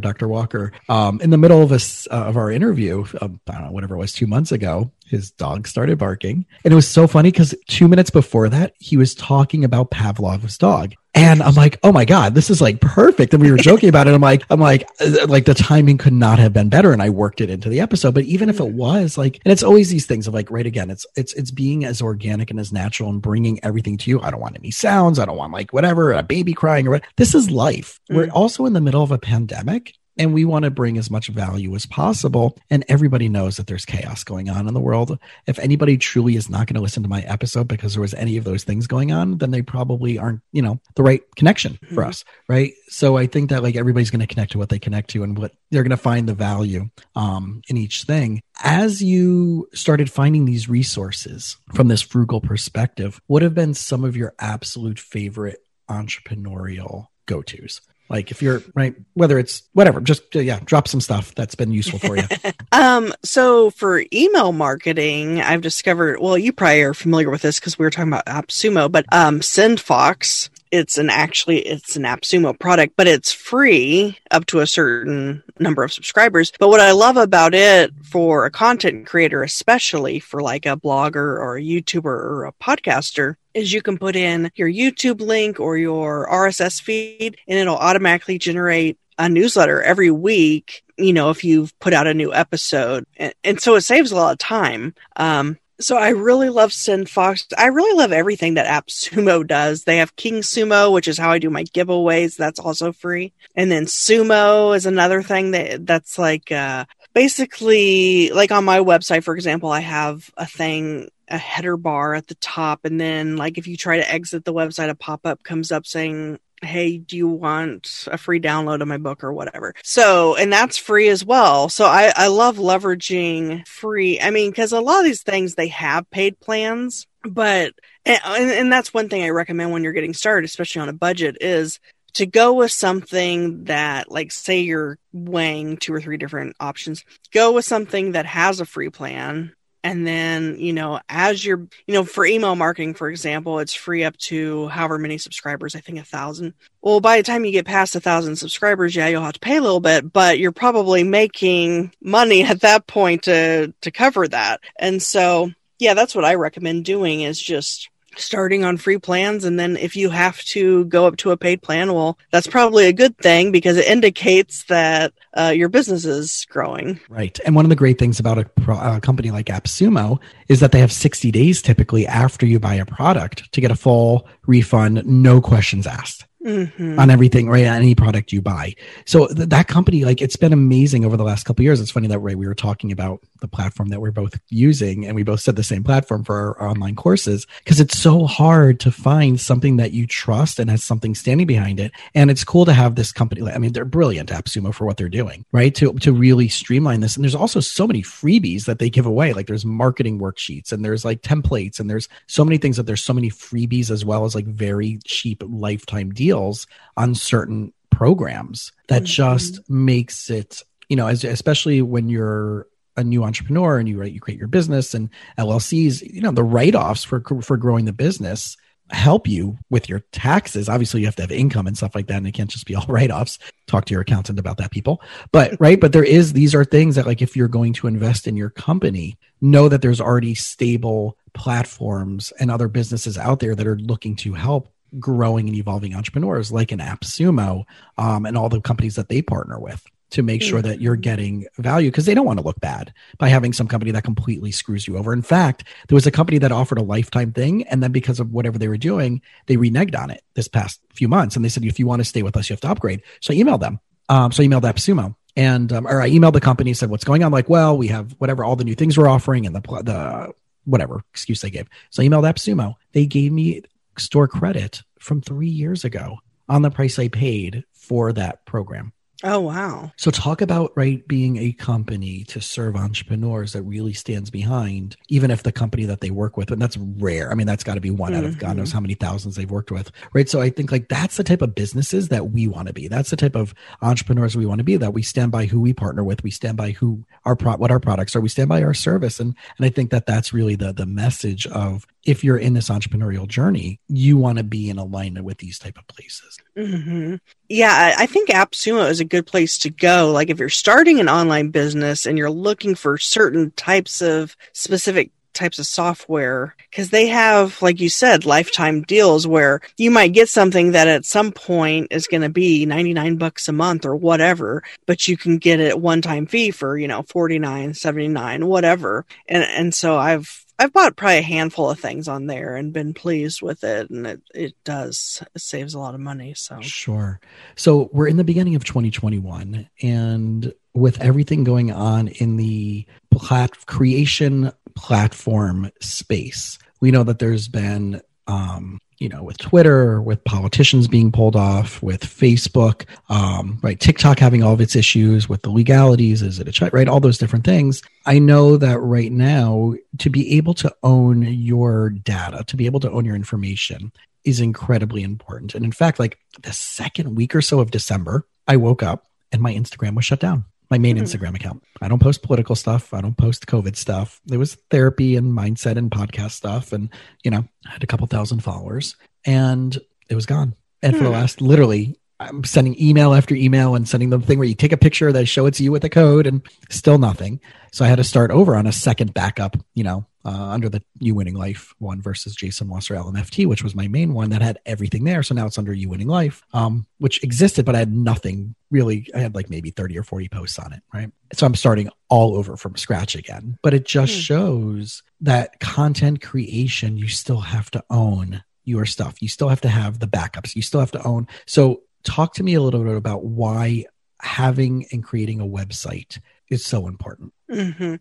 [0.00, 0.26] Dr.
[0.26, 3.70] Walker, um, in the middle of us, uh, of our interview, uh, I don't know,
[3.72, 6.44] whatever it was, two months ago, his dog started barking.
[6.64, 10.58] And it was so funny because two minutes before that, he was talking about Pavlov's
[10.58, 10.94] dog.
[11.14, 13.34] And I'm like, oh my God, this is like perfect.
[13.34, 14.14] And we were joking about it.
[14.14, 16.90] I'm like, I'm like, uh, like the timing could not have been better.
[16.90, 18.14] And I worked it into the episode.
[18.14, 20.88] But even if it was like, and it's always these things of like, right again,
[20.88, 24.22] it's, it's, it's being as organic and as natural and bringing everything to you.
[24.22, 25.18] I don't want any sounds.
[25.18, 27.04] I don't want like whatever, a baby crying or what.
[27.16, 28.00] This is life.
[28.10, 28.16] Mm.
[28.16, 31.28] We're also in the middle of a pandemic and we want to bring as much
[31.28, 32.56] value as possible.
[32.70, 35.18] And everybody knows that there's chaos going on in the world.
[35.46, 38.36] If anybody truly is not going to listen to my episode because there was any
[38.36, 42.02] of those things going on, then they probably aren't, you know, the right connection for
[42.02, 42.10] mm-hmm.
[42.10, 42.24] us.
[42.48, 42.72] Right.
[42.88, 45.36] So I think that like everybody's going to connect to what they connect to and
[45.38, 48.42] what they're going to find the value um, in each thing.
[48.62, 54.16] As you started finding these resources from this frugal perspective, what have been some of
[54.16, 57.80] your absolute favorite entrepreneurial go tos?
[58.12, 61.72] Like if you're right whether it's whatever just uh, yeah drop some stuff that's been
[61.72, 62.24] useful for you.
[62.72, 67.78] Um so for email marketing i've discovered well you probably are familiar with this because
[67.78, 72.94] we were talking about appsumo but um sendfox it's an actually it's an appsumo product
[72.96, 77.54] but it's free up to a certain number of subscribers but what i love about
[77.54, 82.52] it for a content creator especially for like a blogger or a youtuber or a
[82.54, 87.76] podcaster is you can put in your YouTube link or your RSS feed and it'll
[87.76, 93.04] automatically generate a newsletter every week, you know, if you've put out a new episode.
[93.16, 94.94] And, and so it saves a lot of time.
[95.16, 97.52] Um, so I really love SendFox.
[97.56, 99.84] I really love everything that AppSumo does.
[99.84, 102.36] They have King Sumo, which is how I do my giveaways.
[102.36, 103.32] That's also free.
[103.54, 109.24] And then Sumo is another thing that that's like uh basically like on my website
[109.24, 113.56] for example, I have a thing a header bar at the top and then like
[113.56, 117.28] if you try to exit the website a pop-up comes up saying hey do you
[117.28, 119.74] want a free download of my book or whatever?
[119.82, 121.68] So and that's free as well.
[121.68, 125.68] So i i love leveraging free i mean because a lot of these things they
[125.68, 130.44] have paid plans but and, and that's one thing i recommend when you're getting started
[130.48, 131.78] especially on a budget is
[132.14, 137.52] to go with something that like say you're weighing two or three different options go
[137.52, 139.52] with something that has a free plan
[139.84, 144.04] And then, you know, as you're, you know, for email marketing, for example, it's free
[144.04, 146.54] up to however many subscribers, I think a thousand.
[146.82, 149.56] Well, by the time you get past a thousand subscribers, yeah, you'll have to pay
[149.56, 154.60] a little bit, but you're probably making money at that point to, to cover that.
[154.78, 159.58] And so, yeah, that's what I recommend doing is just starting on free plans and
[159.58, 162.92] then if you have to go up to a paid plan well that's probably a
[162.92, 167.00] good thing because it indicates that uh, your business is growing.
[167.08, 167.38] Right.
[167.44, 170.72] And one of the great things about a, pro- a, company like appsumo is that
[170.72, 175.04] they have 60 days typically after you buy a product to get a full refund
[175.06, 176.98] no questions asked mm-hmm.
[176.98, 177.66] on everything, right?
[177.66, 178.74] On any product you buy.
[179.06, 181.80] So th- that company, like, it's been amazing over the last couple years.
[181.80, 185.14] It's funny that right, we were talking about the platform that we're both using, and
[185.14, 188.80] we both said the same platform for our, our online courses because it's so hard
[188.80, 191.92] to find something that you trust and has something standing behind it.
[192.14, 193.42] And it's cool to have this company.
[193.50, 195.74] I mean, they're brilliant, AppSumo, for what they're doing, right?
[195.76, 197.16] To to really streamline this.
[197.16, 199.32] And there's also so many freebies that they give away.
[199.32, 203.02] Like there's marketing worksheets and there's like templates and there's so many things that there's
[203.02, 206.66] so many freebies as well as like very cheap lifetime deals deals
[206.96, 209.06] on certain programs that mm-hmm.
[209.06, 212.66] just makes it you know as, especially when you're
[212.96, 216.42] a new entrepreneur and you write you create your business and LLCs you know the
[216.42, 218.56] write-offs for for growing the business
[218.90, 220.68] help you with your taxes.
[220.68, 222.74] Obviously you have to have income and stuff like that and it can't just be
[222.74, 223.38] all write-offs.
[223.66, 225.00] Talk to your accountant about that people.
[225.30, 228.26] But right but there is these are things that like if you're going to invest
[228.26, 233.66] in your company know that there's already stable platforms and other businesses out there that
[233.66, 237.64] are looking to help growing and evolving entrepreneurs like an AppSumo
[237.98, 241.46] um, and all the companies that they partner with to make sure that you're getting
[241.56, 244.86] value because they don't want to look bad by having some company that completely screws
[244.86, 245.12] you over.
[245.12, 248.30] In fact, there was a company that offered a lifetime thing, and then because of
[248.30, 251.64] whatever they were doing, they reneged on it this past few months, and they said
[251.64, 253.02] if you want to stay with us, you have to upgrade.
[253.20, 253.80] So I emailed them.
[254.10, 255.16] Um, so I emailed AppSumo.
[255.34, 257.32] And um, or I emailed the company said what's going on.
[257.32, 261.02] Like, well, we have whatever all the new things we're offering and the the whatever
[261.10, 261.68] excuse they gave.
[261.88, 262.74] So I emailed AppSumo.
[262.92, 263.62] They gave me
[263.98, 268.92] store credit from three years ago on the price I paid for that program.
[269.24, 269.92] Oh, wow.
[269.96, 275.30] So, talk about, right, being a company to serve entrepreneurs that really stands behind, even
[275.30, 277.30] if the company that they work with, and that's rare.
[277.30, 278.18] I mean, that's got to be one mm-hmm.
[278.18, 278.76] out of God knows mm-hmm.
[278.76, 280.28] how many thousands they've worked with, right?
[280.28, 282.88] So, I think like that's the type of businesses that we want to be.
[282.88, 285.72] That's the type of entrepreneurs we want to be, that we stand by who we
[285.72, 288.62] partner with, we stand by who our pro, what our products are, we stand by
[288.62, 289.20] our service.
[289.20, 292.68] And, and I think that that's really the, the message of if you're in this
[292.68, 296.36] entrepreneurial journey, you want to be in alignment with these type of places.
[296.56, 297.16] Mm-hmm.
[297.54, 300.10] Yeah, I think AppSumo is a good place to go.
[300.10, 305.10] Like if you're starting an online business and you're looking for certain types of specific
[305.34, 310.28] types of software because they have like you said lifetime deals where you might get
[310.30, 314.62] something that at some point is going to be 99 bucks a month or whatever
[314.84, 319.42] but you can get it one time fee for you know 49 79 whatever and
[319.42, 323.42] and so i've I've bought probably a handful of things on there and been pleased
[323.42, 326.34] with it, and it it does it saves a lot of money.
[326.34, 327.20] So sure.
[327.56, 333.66] So we're in the beginning of 2021, and with everything going on in the plat-
[333.66, 340.86] creation platform space, we know that there's been um, you know, with Twitter, with politicians
[340.86, 345.50] being pulled off, with Facebook, um, right, TikTok having all of its issues with the
[345.50, 347.82] legalities, is it a right, all those different things.
[348.06, 352.78] I know that right now, to be able to own your data, to be able
[352.78, 353.92] to own your information,
[354.24, 355.56] is incredibly important.
[355.56, 359.42] And in fact, like the second week or so of December, I woke up and
[359.42, 361.04] my Instagram was shut down my main mm-hmm.
[361.04, 361.62] Instagram account.
[361.82, 362.94] I don't post political stuff.
[362.94, 364.22] I don't post COVID stuff.
[364.24, 366.72] There was therapy and mindset and podcast stuff.
[366.72, 366.88] And,
[367.22, 370.54] you know, I had a couple thousand followers and it was gone.
[370.80, 371.16] And for the hmm.
[371.16, 374.72] last literally, I'm sending email after email and sending them the thing where you take
[374.72, 377.40] a picture, they show it to you with a code and still nothing.
[377.70, 380.82] So I had to start over on a second backup, you know, uh, under the
[380.98, 384.58] You Winning Life one versus Jason Wasser LMFT, which was my main one that had
[384.66, 385.22] everything there.
[385.22, 389.08] So now it's under You Winning Life, um, which existed, but I had nothing really.
[389.14, 391.10] I had like maybe 30 or 40 posts on it, right?
[391.32, 393.58] So I'm starting all over from scratch again.
[393.62, 394.20] But it just mm.
[394.20, 399.20] shows that content creation, you still have to own your stuff.
[399.20, 400.54] You still have to have the backups.
[400.54, 401.26] You still have to own.
[401.46, 403.86] So talk to me a little bit about why
[404.20, 406.20] having and creating a website
[406.52, 407.32] is so important.
[407.50, 407.96] Mm-hmm.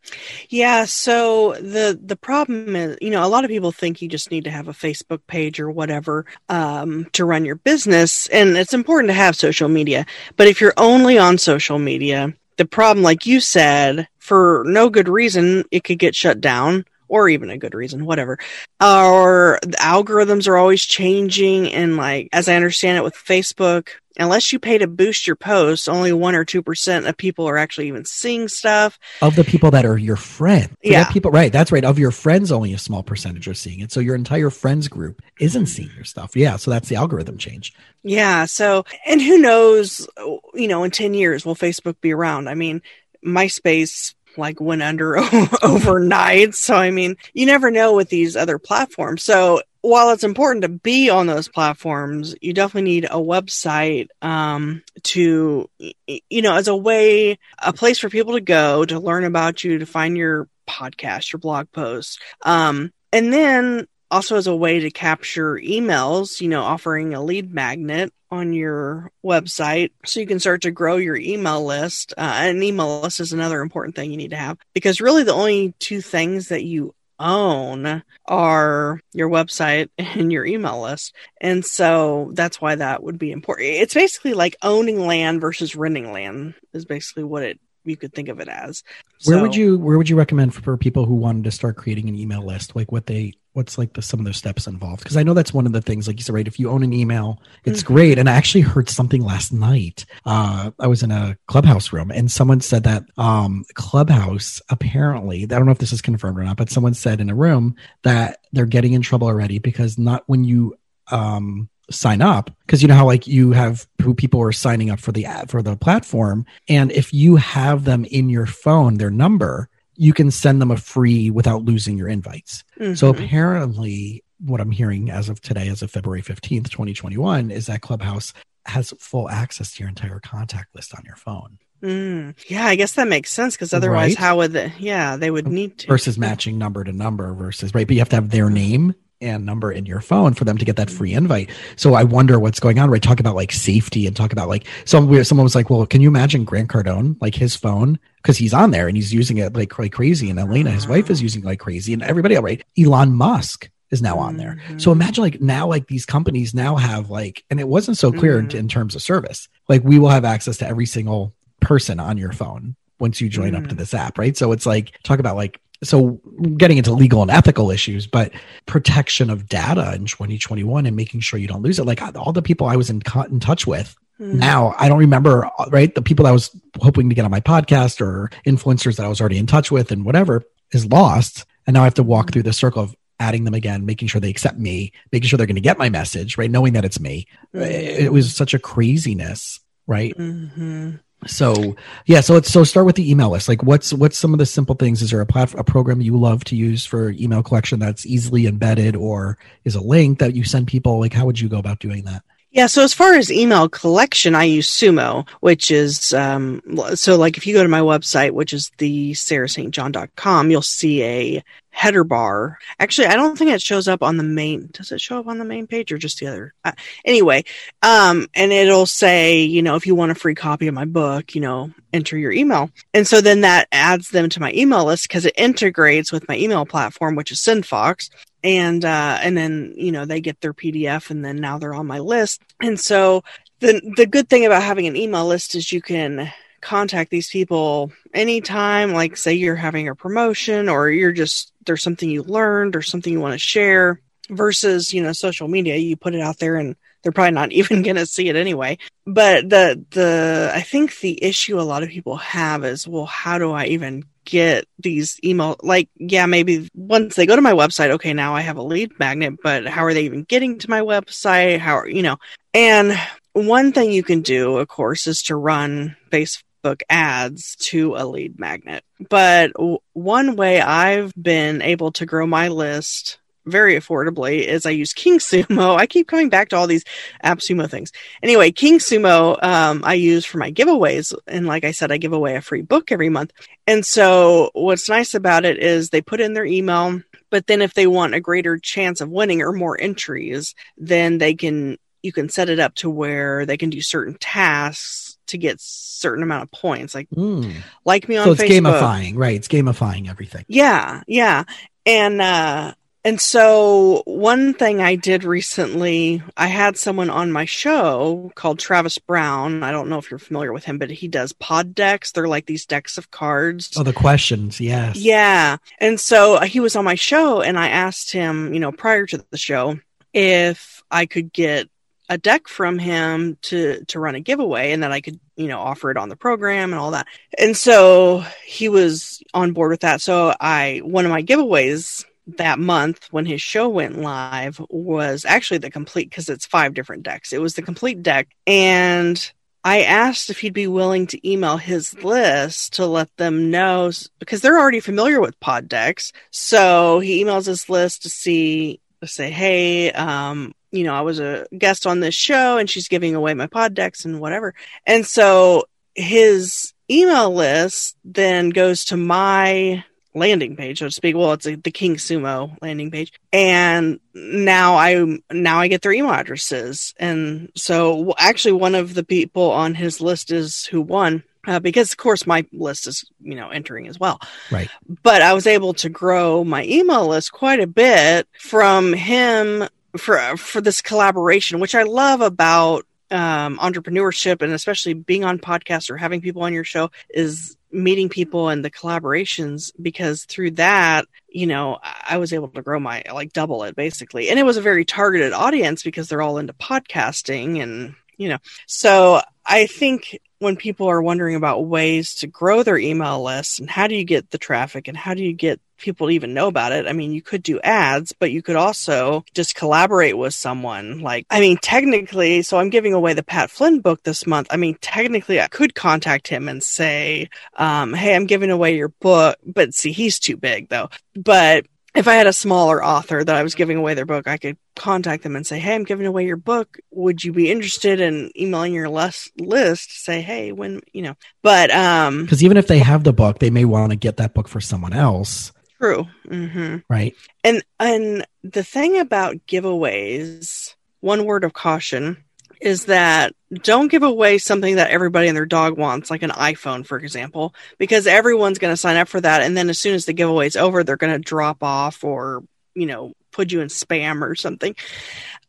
[0.49, 0.85] Yeah.
[0.85, 4.43] So the the problem is, you know, a lot of people think you just need
[4.45, 9.09] to have a Facebook page or whatever um, to run your business, and it's important
[9.09, 10.05] to have social media.
[10.37, 15.09] But if you're only on social media, the problem, like you said, for no good
[15.09, 18.39] reason, it could get shut down or even a good reason, whatever.
[18.80, 21.71] Our the algorithms are always changing.
[21.74, 25.89] And like, as I understand it with Facebook, unless you pay to boost your posts,
[25.89, 28.97] only one or 2% of people are actually even seeing stuff.
[29.21, 30.69] Of the people that are your friends.
[30.69, 31.04] So Yeah.
[31.04, 31.52] that people, right.
[31.52, 31.84] That's right.
[31.84, 33.91] Of your friends, only a small percentage are seeing it.
[33.91, 36.34] So your entire friends group isn't seeing your stuff.
[36.36, 36.56] Yeah.
[36.56, 37.74] So that's the algorithm change.
[38.04, 38.45] Yeah.
[38.45, 40.08] So, and who knows,
[40.54, 42.47] you know, in 10 years, will Facebook be around?
[42.47, 42.82] I mean,
[43.26, 45.17] MySpace like went under
[45.63, 46.56] overnight.
[46.56, 49.24] So, I mean, you never know with these other platforms.
[49.24, 54.84] So, while it's important to be on those platforms, you definitely need a website um,
[55.04, 55.67] to,
[56.08, 59.80] you know, as a way, a place for people to go to learn about you,
[59.80, 62.20] to find your podcast, your blog posts.
[62.44, 67.52] Um, and then also as a way to capture emails, you know, offering a lead
[67.52, 72.13] magnet on your website so you can start to grow your email list.
[72.17, 75.34] Uh, an email list is another important thing you need to have because really the
[75.34, 81.13] only two things that you own are your website and your email list.
[81.39, 83.70] And so that's why that would be important.
[83.70, 88.30] It's basically like owning land versus renting land is basically what it you could think
[88.30, 88.84] of it as.
[89.26, 91.78] Where So- would you where would you recommend for, for people who wanted to start
[91.78, 92.76] creating an email list?
[92.76, 95.03] Like what they what's like the some of the steps involved?
[95.03, 96.47] Because I know that's one of the things, like you said, right?
[96.47, 97.87] If you own an email, it's Mhm.
[97.87, 98.19] great.
[98.19, 100.05] And I actually heard something last night.
[100.25, 105.47] Uh, I was in a clubhouse room and someone said that um, Clubhouse apparently, I
[105.47, 108.39] don't know if this is confirmed or not, but someone said in a room that
[108.53, 110.75] they're getting in trouble already because not when you
[111.11, 114.99] um sign up because you know how like you have who people are signing up
[114.99, 119.09] for the ad for the platform and if you have them in your phone their
[119.09, 119.69] number
[120.01, 122.63] you can send them a free without losing your invites
[122.95, 123.23] so Mhm.
[123.23, 128.33] apparently what i'm hearing as of today as of february 15th 2021 is that clubhouse
[128.65, 132.35] has full access to your entire contact list on your phone Mm.
[132.47, 134.17] Yeah, I guess that makes sense because otherwise, Right?
[134.19, 135.87] how would the, yeah, they would need to.
[135.87, 139.45] versus matching number to number versus right but you have to have their name and
[139.45, 141.49] number in your phone for them to get that free invite.
[141.75, 143.01] So i wonder what's going on right?
[143.01, 146.07] Talk about like safety and talk about like some someone was like well can you
[146.07, 147.99] imagine grant cardone like his phone?
[148.17, 151.10] Because he's on there and he's using it like, like crazy and elena his wife
[151.10, 152.63] is using it like crazy and everybody else right?
[152.77, 154.57] Elon musk is now on there.
[154.77, 154.93] So Mhm.
[154.95, 158.47] imagine like now like these companies now have like and it wasn't so clear in,
[158.47, 158.55] Mhm.
[158.55, 159.47] in terms of service.
[159.69, 163.53] Like we will have access to every single person on your phone once you join
[163.55, 163.79] up to Mhm.
[163.79, 164.36] this app right?
[164.38, 166.22] So it's like talk about like so
[166.58, 168.32] getting into legal and ethical issues but
[168.67, 171.86] protection of data in 2021 and making sure you don't lose it.
[171.86, 174.36] Like all the people i was in, in touch with Mm.
[174.36, 175.96] now i don't remember right?
[175.96, 179.20] The people i was hoping to get on my podcast or influencers that i was
[179.20, 181.46] already in touch with and whatever is lost.
[181.65, 184.22] And now i have to walk through the circle of adding them again making sure
[184.22, 186.52] they accept me making sure they're going to get my message right?
[186.52, 187.26] Knowing that it's me.
[187.54, 190.15] It was such a craziness right?
[190.15, 191.00] Mhm.
[191.27, 191.75] So
[192.07, 193.47] yeah so let's so start with the email list.
[193.47, 195.01] Like what's what's some of the simple things?
[195.01, 198.47] Is there a platform a program you love to use for email collection that's easily
[198.47, 200.99] embedded or is a link that you send people?
[200.99, 204.35] Like how would you go about doing that Yeah, so as far as email collection,
[204.35, 206.61] I use Sumo, which is um
[206.95, 211.43] so like if you go to my website, which is the sarahstjohn.com, you'll see a
[211.69, 212.59] header bar.
[212.77, 214.69] Actually, I don't think it shows up on the main.
[214.73, 216.53] Does it show up on the main page or just the other?
[216.65, 216.73] Uh,
[217.05, 217.45] anyway,
[217.83, 221.33] um, and it'll say, you know, if you want a free copy of my book,
[221.33, 222.69] you know, enter your email.
[222.93, 226.35] And so then that adds them to my email list because it integrates with my
[226.35, 228.09] email platform, which is SendFox
[228.43, 231.88] and uh and then you know they get their pdf and then now they're on
[231.88, 232.41] my list.
[232.62, 233.23] And so
[233.60, 237.91] the the good thing about having an email list is you can contact these people
[238.13, 238.93] anytime.
[238.93, 243.12] Like say you're having a promotion or you're just there's something you learned or something
[243.12, 243.99] you want to share
[244.30, 245.75] versus you know social media.
[245.75, 248.77] You put it out there and they're probably not even going to see it anyway.
[249.06, 253.38] But the the i think the issue a lot of people have is well how
[253.38, 257.89] do i even get these email like yeah maybe once they go to my website
[257.91, 260.81] okay now i have a lead magnet but how are they even getting to my
[260.81, 261.60] website?
[261.60, 262.17] How are you know
[262.53, 262.93] and
[263.34, 268.39] one thing you can do of course is to run facebook ads to a lead
[268.39, 268.84] magnet.
[269.10, 269.51] But
[269.93, 275.19] one way i've been able to grow my list very affordably is I use King
[275.19, 275.75] Sumo.
[275.80, 276.84] I keep coming back to all these
[277.23, 277.91] App Sumo things.
[278.21, 282.13] Anyway, King Sumo um, I use for my giveaways, and like I said, I give
[282.13, 283.32] away a free book every month.
[283.67, 287.73] And so, what's nice about it is they put in their email, but then if
[287.73, 292.30] they want a greater chance of winning or more entries, then they can you can
[292.30, 296.51] set it up to where they can do certain tasks to get certain amount of
[296.51, 297.54] points, like Mm.
[297.86, 298.63] like me on so it's Facebook.
[298.80, 301.43] gamifying right it's gamifying everything Yeah, yeah.
[301.86, 308.31] And uh and so one thing I did recently, I had someone on my show
[308.35, 309.63] called Travis Brown.
[309.63, 312.11] I don't know if you're familiar with him, but he does pod decks.
[312.11, 313.71] They're like these decks of cards.
[313.75, 314.97] Oh, the questions, yes.
[314.97, 315.57] Yeah.
[315.79, 319.07] And so uh, he was on my show and I asked him, you know, prior
[319.07, 319.79] to the show
[320.13, 321.69] if I could get
[322.07, 325.59] a deck from him to to run a giveaway and that I could, you know,
[325.59, 327.07] offer it on the program and all that.
[327.39, 330.01] And so he was on board with that.
[330.01, 332.05] So I one of my giveaways
[332.38, 337.04] that month when his show went live was actually the complete because it's five different
[337.04, 337.34] decks.
[337.34, 339.32] It was the complete deck and
[339.63, 344.41] I asked if he'd be willing to email his list to let them know because
[344.41, 346.12] they're already familiar with pod decks.
[346.32, 351.19] So he emails his list to see to say, "Hey, um, you know, I was
[351.19, 354.56] a guest on this show and she's giving away my pod decks and whatever."
[354.88, 361.15] And so his email list then goes to my landing page, so to speak.
[361.15, 365.93] Well, it's a, the King Sumo landing page, and now I now I get their
[365.93, 371.23] email addresses, and so actually one of the people on his list is who won.
[371.47, 374.19] Uh, because of course my list is you know entering as well
[374.51, 374.69] right
[375.01, 380.37] but i was able to grow my email list quite a bit from him for
[380.37, 385.97] for this collaboration which i love about um, entrepreneurship and especially being on podcasts or
[385.97, 391.48] having people on your show is meeting people and the collaborations because through that you
[391.48, 394.30] know i was able to grow my like double it basically.
[394.30, 398.38] And it was a very targeted audience because they're all into podcasting and you know.
[398.67, 403.69] So i think when people are wondering about ways to grow their email lists and
[403.69, 406.48] how do you get the traffic and how do you get people to even know
[406.48, 406.87] about it.
[406.87, 411.00] I mean, you could do ads, but you could also just collaborate with someone.
[411.00, 414.48] Like, I mean, technically, so I'm giving away the Pat Flynn book this month.
[414.52, 418.89] I mean, technically, I could contact him and say, um, hey, I'm giving away your
[418.89, 419.37] book.
[419.46, 420.89] But see, he's too big though.
[421.15, 424.37] But if I had a smaller author that I was giving away their book, I
[424.37, 426.77] could contact them and say, Hey, I'm giving away your book.
[426.92, 430.04] Would you be interested in emailing your list list?
[430.04, 433.50] Say, Hey, when, you know, but, um, because even if they have the book, they
[433.50, 435.52] may want to get that book for someone else.
[435.81, 436.08] True.
[436.27, 436.77] Mm-hmm.
[436.89, 437.15] Right.
[437.44, 442.23] And and the thing about giveaways, one word of caution
[442.62, 446.85] is that don't give away something that everybody and their dog wants, like an iPhone,
[446.85, 450.05] for example, because everyone's going to sign up for that, and then as soon as
[450.05, 452.43] the giveaway is over, they're going to drop off or
[452.73, 454.75] you know put you in spam or something.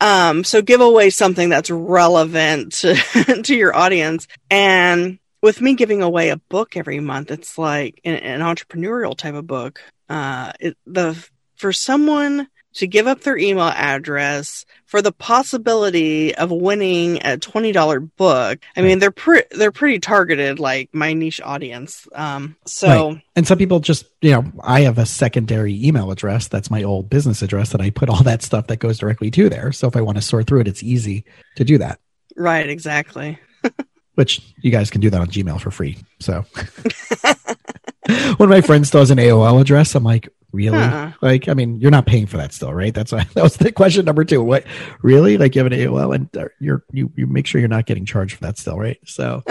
[0.01, 2.95] Um, so give away something that's relevant to,
[3.45, 8.15] to your audience and with me giving away a book every month, it's like an,
[8.15, 13.65] an entrepreneurial type of book uh, it, the for someone to give up their email
[13.65, 18.61] address for the possibility of winning a twenty dollar book.
[18.77, 22.07] I mean, they're pretty they're pretty targeted, like my niche audience.
[22.15, 23.23] Um, so right.
[23.37, 27.11] and some people just you know, I have a secondary email address that's my old
[27.11, 29.73] business address that I put all that stuff that goes directly to there.
[29.73, 31.25] So if I want to sort through it, it's easy
[31.57, 32.01] to do that.
[32.37, 32.69] Right.
[32.69, 33.39] Exactly.
[34.15, 35.99] Which you guys can do that on Gmail for free.
[36.21, 36.45] So.
[38.37, 39.95] One of my friends has an AOL address.
[39.95, 40.79] I'm like, really?
[40.79, 41.13] Uh-uh.
[41.21, 42.95] Like, I mean, you're not paying for that still, right?
[42.95, 44.43] That's why that was the question number two.
[44.43, 44.65] What
[45.03, 45.39] really?
[45.39, 48.07] Like, you have an AOL, and uh, you're you you make sure you're not getting
[48.07, 48.99] charged for that still, right?
[49.05, 49.43] So.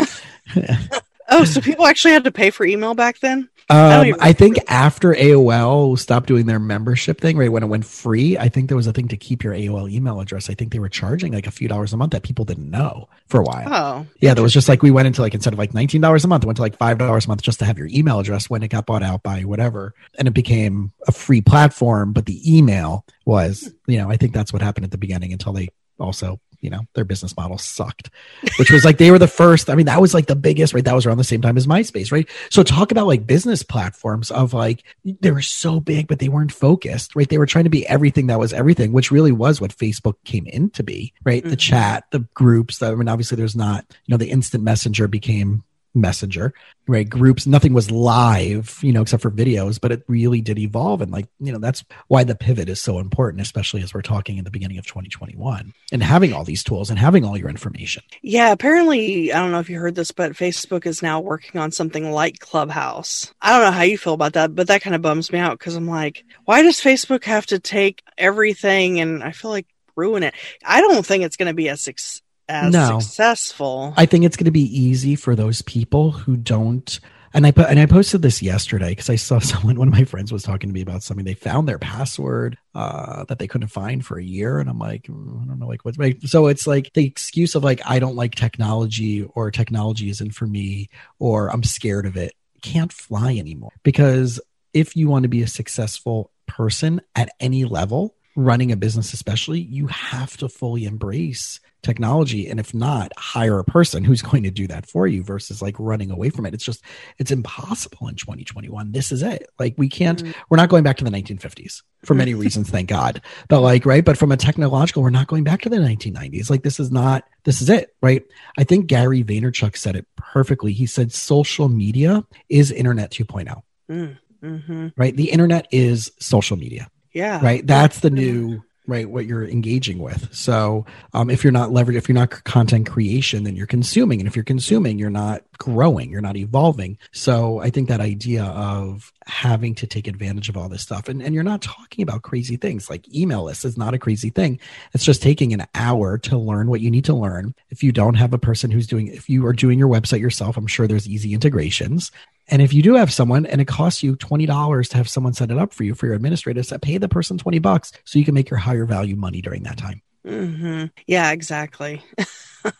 [1.29, 3.49] oh, so people actually had to pay for email back then?
[3.71, 7.85] Um, I, I, think after AOL stopped doing their membership thing, right when it went
[7.85, 10.49] free, I think there was a thing to keep your AOL email address.
[10.49, 13.07] I think they were charging like a few dollars a month that people didn't know
[13.27, 13.67] for a while.
[13.67, 16.25] Oh, yeah, there was just like we went into like instead of like nineteen dollars
[16.25, 18.19] a month, it went to like five dollars a month just to have your email
[18.19, 22.11] address when it got bought out by whatever, and it became a free platform.
[22.11, 25.53] But the email was, you know, I think that's what happened at the beginning until
[25.53, 28.09] they also you know their business model sucked
[28.57, 30.85] which was like they were the first i mean that was like the biggest right?
[30.85, 32.27] That was around the same time as myspace right?
[32.49, 36.51] So talk about like business platforms of like they were so big but they weren't
[36.51, 37.27] focused right?
[37.27, 40.45] They were trying to be everything that was everything which really was what facebook came
[40.47, 41.41] in to be right?
[41.41, 41.49] Mm-hmm.
[41.49, 45.07] the chat the groups that, i mean obviously there's not you know the instant messenger
[45.07, 45.63] became
[45.93, 46.53] messenger
[46.87, 47.09] right?
[47.09, 51.01] Groups nothing was live you know except for videos but it really did evolve.
[51.01, 54.37] And like you know that's why the pivot is so important especially as we're talking
[54.37, 58.03] in the beginning of 2021 and having all these tools and having all your information.
[58.21, 61.71] Yeah apparently i don't know if you heard this but facebook is now working on
[61.71, 63.33] something like clubhouse.
[63.41, 65.57] I don't know how you feel about that but that kind of bums me out
[65.57, 70.23] because i'm like why does facebook have to take everything and i feel like ruin
[70.23, 70.33] it?
[70.65, 72.20] I don't think it's going to be a success
[72.51, 72.99] as no.
[72.99, 73.93] successful.
[73.97, 76.99] I think it's going to be easy for those people who don't.
[77.33, 79.77] And I put and I posted this yesterday because I saw someone.
[79.77, 81.25] One of my friends was talking to me about something.
[81.25, 85.03] They found their password uh, that they couldn't find for a year, and I'm like,
[85.03, 86.15] mm, I don't know, like what's my.
[86.25, 90.45] So it's like the excuse of like I don't like technology or technology isn't for
[90.45, 90.89] me
[91.19, 94.39] or I'm scared of it can't fly anymore because
[94.73, 99.59] if you want to be a successful person at any level, running a business especially,
[99.59, 104.51] you have to fully embrace technology and if not hire a person who's going to
[104.51, 106.53] do that for you versus like running away from it.
[106.53, 106.83] It's just
[107.17, 109.49] it's impossible in 2021 this is it.
[109.59, 110.31] Like we can't mm-hmm.
[110.49, 113.21] we're not going back to the 1950s for many reasons thank god.
[113.47, 116.63] But like right but from a technological we're not going back to the 1990s like
[116.63, 118.23] this is not this is it right?
[118.57, 120.73] I think gary vaynerchuk said it perfectly.
[120.73, 124.87] He said social media is internet 2.0 mm, mm-hmm.
[124.95, 125.15] right?
[125.15, 126.89] The internet is social media.
[127.13, 127.43] Yeah.
[127.43, 127.65] Right?
[127.67, 130.27] That's the new right what you're engaging with.
[130.33, 134.19] So um, if you're not leveraging if you're not content creation then you're consuming.
[134.19, 138.43] And if you're consuming you're not growing you're not evolving so i think that idea
[138.43, 142.23] of having to take advantage of all this stuff and, and you're not talking about
[142.23, 144.59] crazy things like email lists is not a crazy thing
[144.93, 148.15] it's just taking an hour to learn what you need to learn if you don't
[148.15, 151.07] have a person who's doing if you are doing your website yourself i'm sure there's
[151.07, 152.11] easy integrations
[152.47, 155.51] and if you do have someone and it costs you $20 to have someone set
[155.51, 158.25] it up for you for your administrator, set pay the person 20 bucks so you
[158.25, 160.01] can make your higher value money during that time.
[160.25, 160.87] Mm-hmm.
[161.07, 162.03] Yeah, exactly.
[162.63, 162.73] and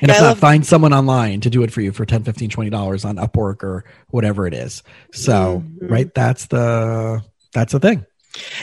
[0.00, 2.70] if not, love- find someone online to do it for you for 10, 15, 20
[2.70, 4.82] dollars on Upwork or whatever it is.
[5.12, 5.86] So, mm-hmm.
[5.86, 7.22] right, that's the
[7.52, 8.06] that's the thing.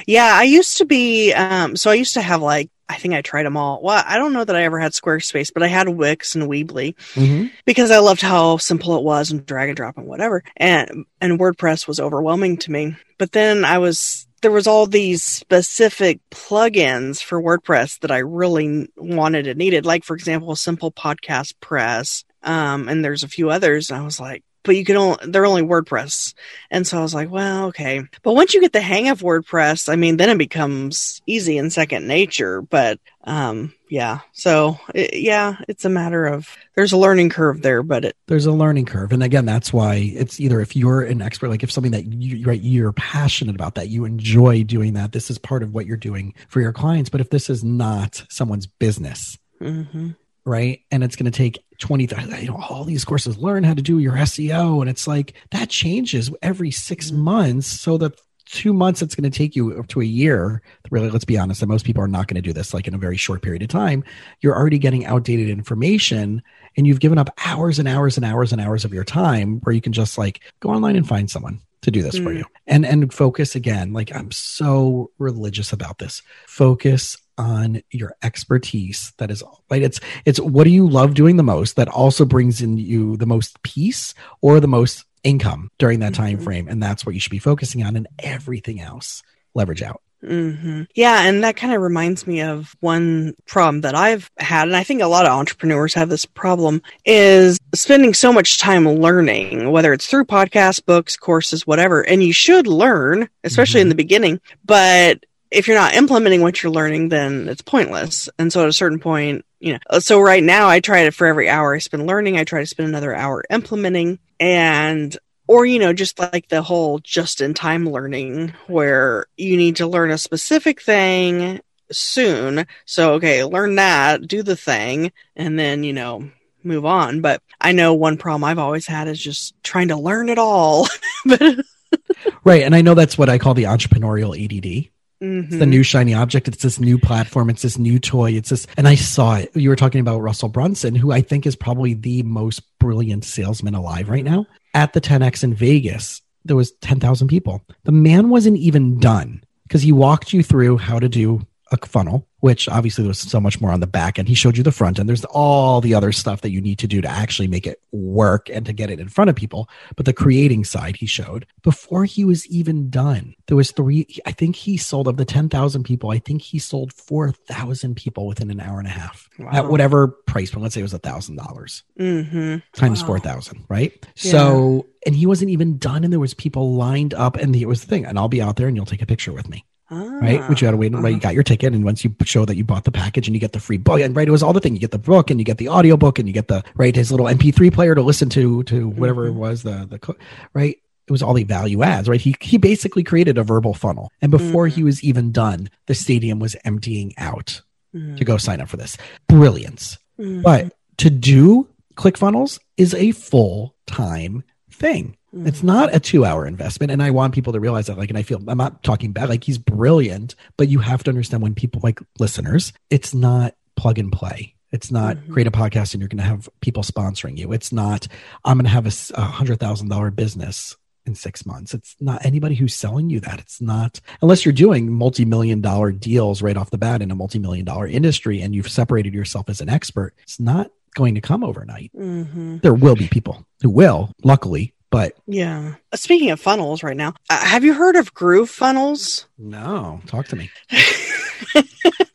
[0.08, 3.22] Yeah, I used to be um so I used to have like I think I
[3.22, 3.82] tried them all.
[3.84, 6.96] Well, I don't know that I ever had Squarespace, but I had Wix and Weebly
[7.14, 7.48] mm-hmm.
[7.64, 10.44] because I loved how simple it was and drag and drop and whatever.
[10.58, 12.96] And and WordPress was overwhelming to me.
[13.20, 18.90] But then I was there was all these specific plugins for WordPress that I really
[18.98, 22.24] wanted and needed, like for example, Simple Podcast Press.
[22.44, 23.90] Um, and there's a few others.
[23.90, 26.34] And I was like, but you can only they're only WordPress.
[26.70, 28.04] And so I was like, well, okay.
[28.24, 31.72] But once you get the hang of WordPress, I mean, then it becomes easy and
[31.72, 32.62] second nature.
[32.62, 37.84] But um, yeah, so it, yeah, it's a matter of there's a learning curve there,
[37.84, 41.22] but it there's a learning curve, and again, that's why it's either if you're an
[41.22, 45.12] expert, like if something that you right you're passionate about that, you enjoy doing that,
[45.12, 47.10] this is part of what you're doing for your clients.
[47.10, 49.38] But if this is not someone's business.
[49.62, 50.12] Mm-hmm
[50.50, 50.82] right?
[50.92, 52.10] And it's going to take 20,
[52.42, 54.82] you know, all these courses, learn how to do your SEO.
[54.82, 57.22] And it's like that changes every six mm-hmm.
[57.22, 57.68] months.
[57.68, 61.24] So that two months it's going to take you up to a year really let's
[61.24, 63.16] be honest that most people are not going to do this like in a very
[63.16, 64.04] short period of time
[64.42, 66.42] you're already getting outdated information
[66.76, 69.76] and you've given up hours and hours and hours and hours of your time where
[69.76, 72.24] you can just like go online and find someone to do this mm.
[72.24, 78.14] for you and and focus again like i'm so religious about this focus on your
[78.22, 82.26] expertise that is like it's it's what do you love doing the most that also
[82.26, 86.44] brings in you the most peace or the most income during that time mm-hmm.
[86.44, 89.24] frame and that's what you should be focusing on and everything else
[89.56, 90.84] leverage out Mm-hmm.
[90.96, 94.84] Yeah, and that kind of reminds me of one problem that I've had, and I
[94.84, 99.94] think a lot of entrepreneurs have this problem, is spending so much time learning, whether
[99.94, 102.02] it's through podcasts, books, courses, whatever.
[102.02, 103.84] And you should learn, especially mm-hmm.
[103.84, 108.30] in the beginning, but if you're not implementing what you're learning, then it's pointless.
[108.38, 111.28] And so at a certain point, you know, so right now I try to, for
[111.28, 115.16] every hour I spend learning, I try to spend another hour implementing and,
[115.48, 119.88] or, you know, just like the whole just in time learning where you need to
[119.88, 121.60] learn a specific thing
[121.92, 122.68] soon.
[122.86, 126.30] So, okay, learn that, do the thing, and then, you know,
[126.64, 127.22] move on.
[127.22, 130.88] But I know one problem I've always had is just trying to learn it all.
[132.44, 132.62] right.
[132.62, 134.92] And I know that's what I call the entrepreneurial ADD
[135.22, 135.48] Mm-hmm.
[135.48, 136.48] It's the new shiny object.
[136.48, 137.50] It's this new platform.
[137.50, 138.32] It's this new toy.
[138.32, 139.56] It's this, and I saw it.
[139.56, 143.76] You were talking about Russell Brunson, who I think is probably the most brilliant salesman
[143.76, 144.46] alive right now.
[144.74, 147.62] At the 10X in Vegas, there was 10,000 people.
[147.84, 152.28] The man wasn't even done because he walked you through how to do a funnel
[152.40, 154.28] which obviously there's so much more on the back end.
[154.28, 155.10] He showed you the front end.
[155.10, 158.50] There's all the other stuff that you need to do to actually make it work
[158.50, 159.70] and to get it in front of people.
[159.96, 163.36] But the creating side he showed before he was even done.
[163.48, 166.94] There was three, I think he sold of the 10,000 people, I think he sold
[166.94, 169.50] 4,000 people within an hour and a half wow.
[169.52, 170.64] at whatever price point.
[170.64, 172.58] Let's say it was a thousand dollars mm-hmm.
[172.74, 173.08] times wow.
[173.08, 173.94] 4,000, right?
[174.16, 174.32] Yeah.
[174.32, 176.04] So, and he wasn't even done.
[176.04, 178.06] And there was people lined up and it was the thing.
[178.06, 179.66] And I'll be out there and you'll take a picture with me.
[179.92, 180.50] Ah, right?
[180.50, 180.94] Which you had to wait.
[180.94, 181.04] Uh-huh.
[181.04, 183.36] Right, you got your ticket, and once you show that you bought the package, and
[183.36, 184.74] you get the free book, and right, it was all the thing.
[184.74, 186.96] You get the book, and you get the audio book, and you get the right
[186.96, 189.38] his little MP3 player to listen to to whatever mm-hmm.
[189.38, 190.16] it was the the
[190.54, 190.78] right.
[191.08, 192.22] It was all the value adds, right?
[192.22, 194.76] He he basically created a verbal funnel, and before mm-hmm.
[194.76, 197.62] he was even done, the stadium was emptying out
[197.96, 198.16] mm-hmm.
[198.16, 198.96] to go sign up for this.
[199.28, 200.42] Brilliance, mm-hmm.
[200.42, 204.44] but to do ClickFunnels is a full time
[204.80, 205.18] thing.
[205.36, 205.48] Mm-hmm.
[205.48, 206.92] It's not a two hour investment.
[206.92, 207.98] And I want people to realize that.
[207.98, 211.12] Like, and I feel I'm not talking bad, like, he's brilliant, but you have to
[211.12, 214.56] understand when people like listeners, it's not plug and play.
[214.72, 215.34] It's not mm-hmm.
[215.34, 217.52] create a podcast and you're going to have people sponsoring you.
[217.52, 218.08] It's not,
[218.46, 220.76] I'm going to have a, hundred thousand dollar business
[221.06, 221.74] in six months.
[221.74, 223.40] It's not anybody who's selling you that.
[223.40, 227.16] It's not, unless you're doing multi million dollar deals right off the bat in a
[227.16, 230.14] multi million dollar industry and you've separated yourself as an expert.
[230.24, 231.92] It's not going to come overnight.
[231.96, 232.58] Mm-hmm.
[232.58, 235.76] There will be people who will, luckily, but Yeah.
[235.92, 239.28] Uh, Speaking of funnels right now, uh, have you heard of Groove Funnels?
[239.38, 240.50] no, talk to me.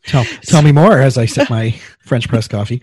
[0.05, 2.79] Tell, tell me more as I sip my French press coffee.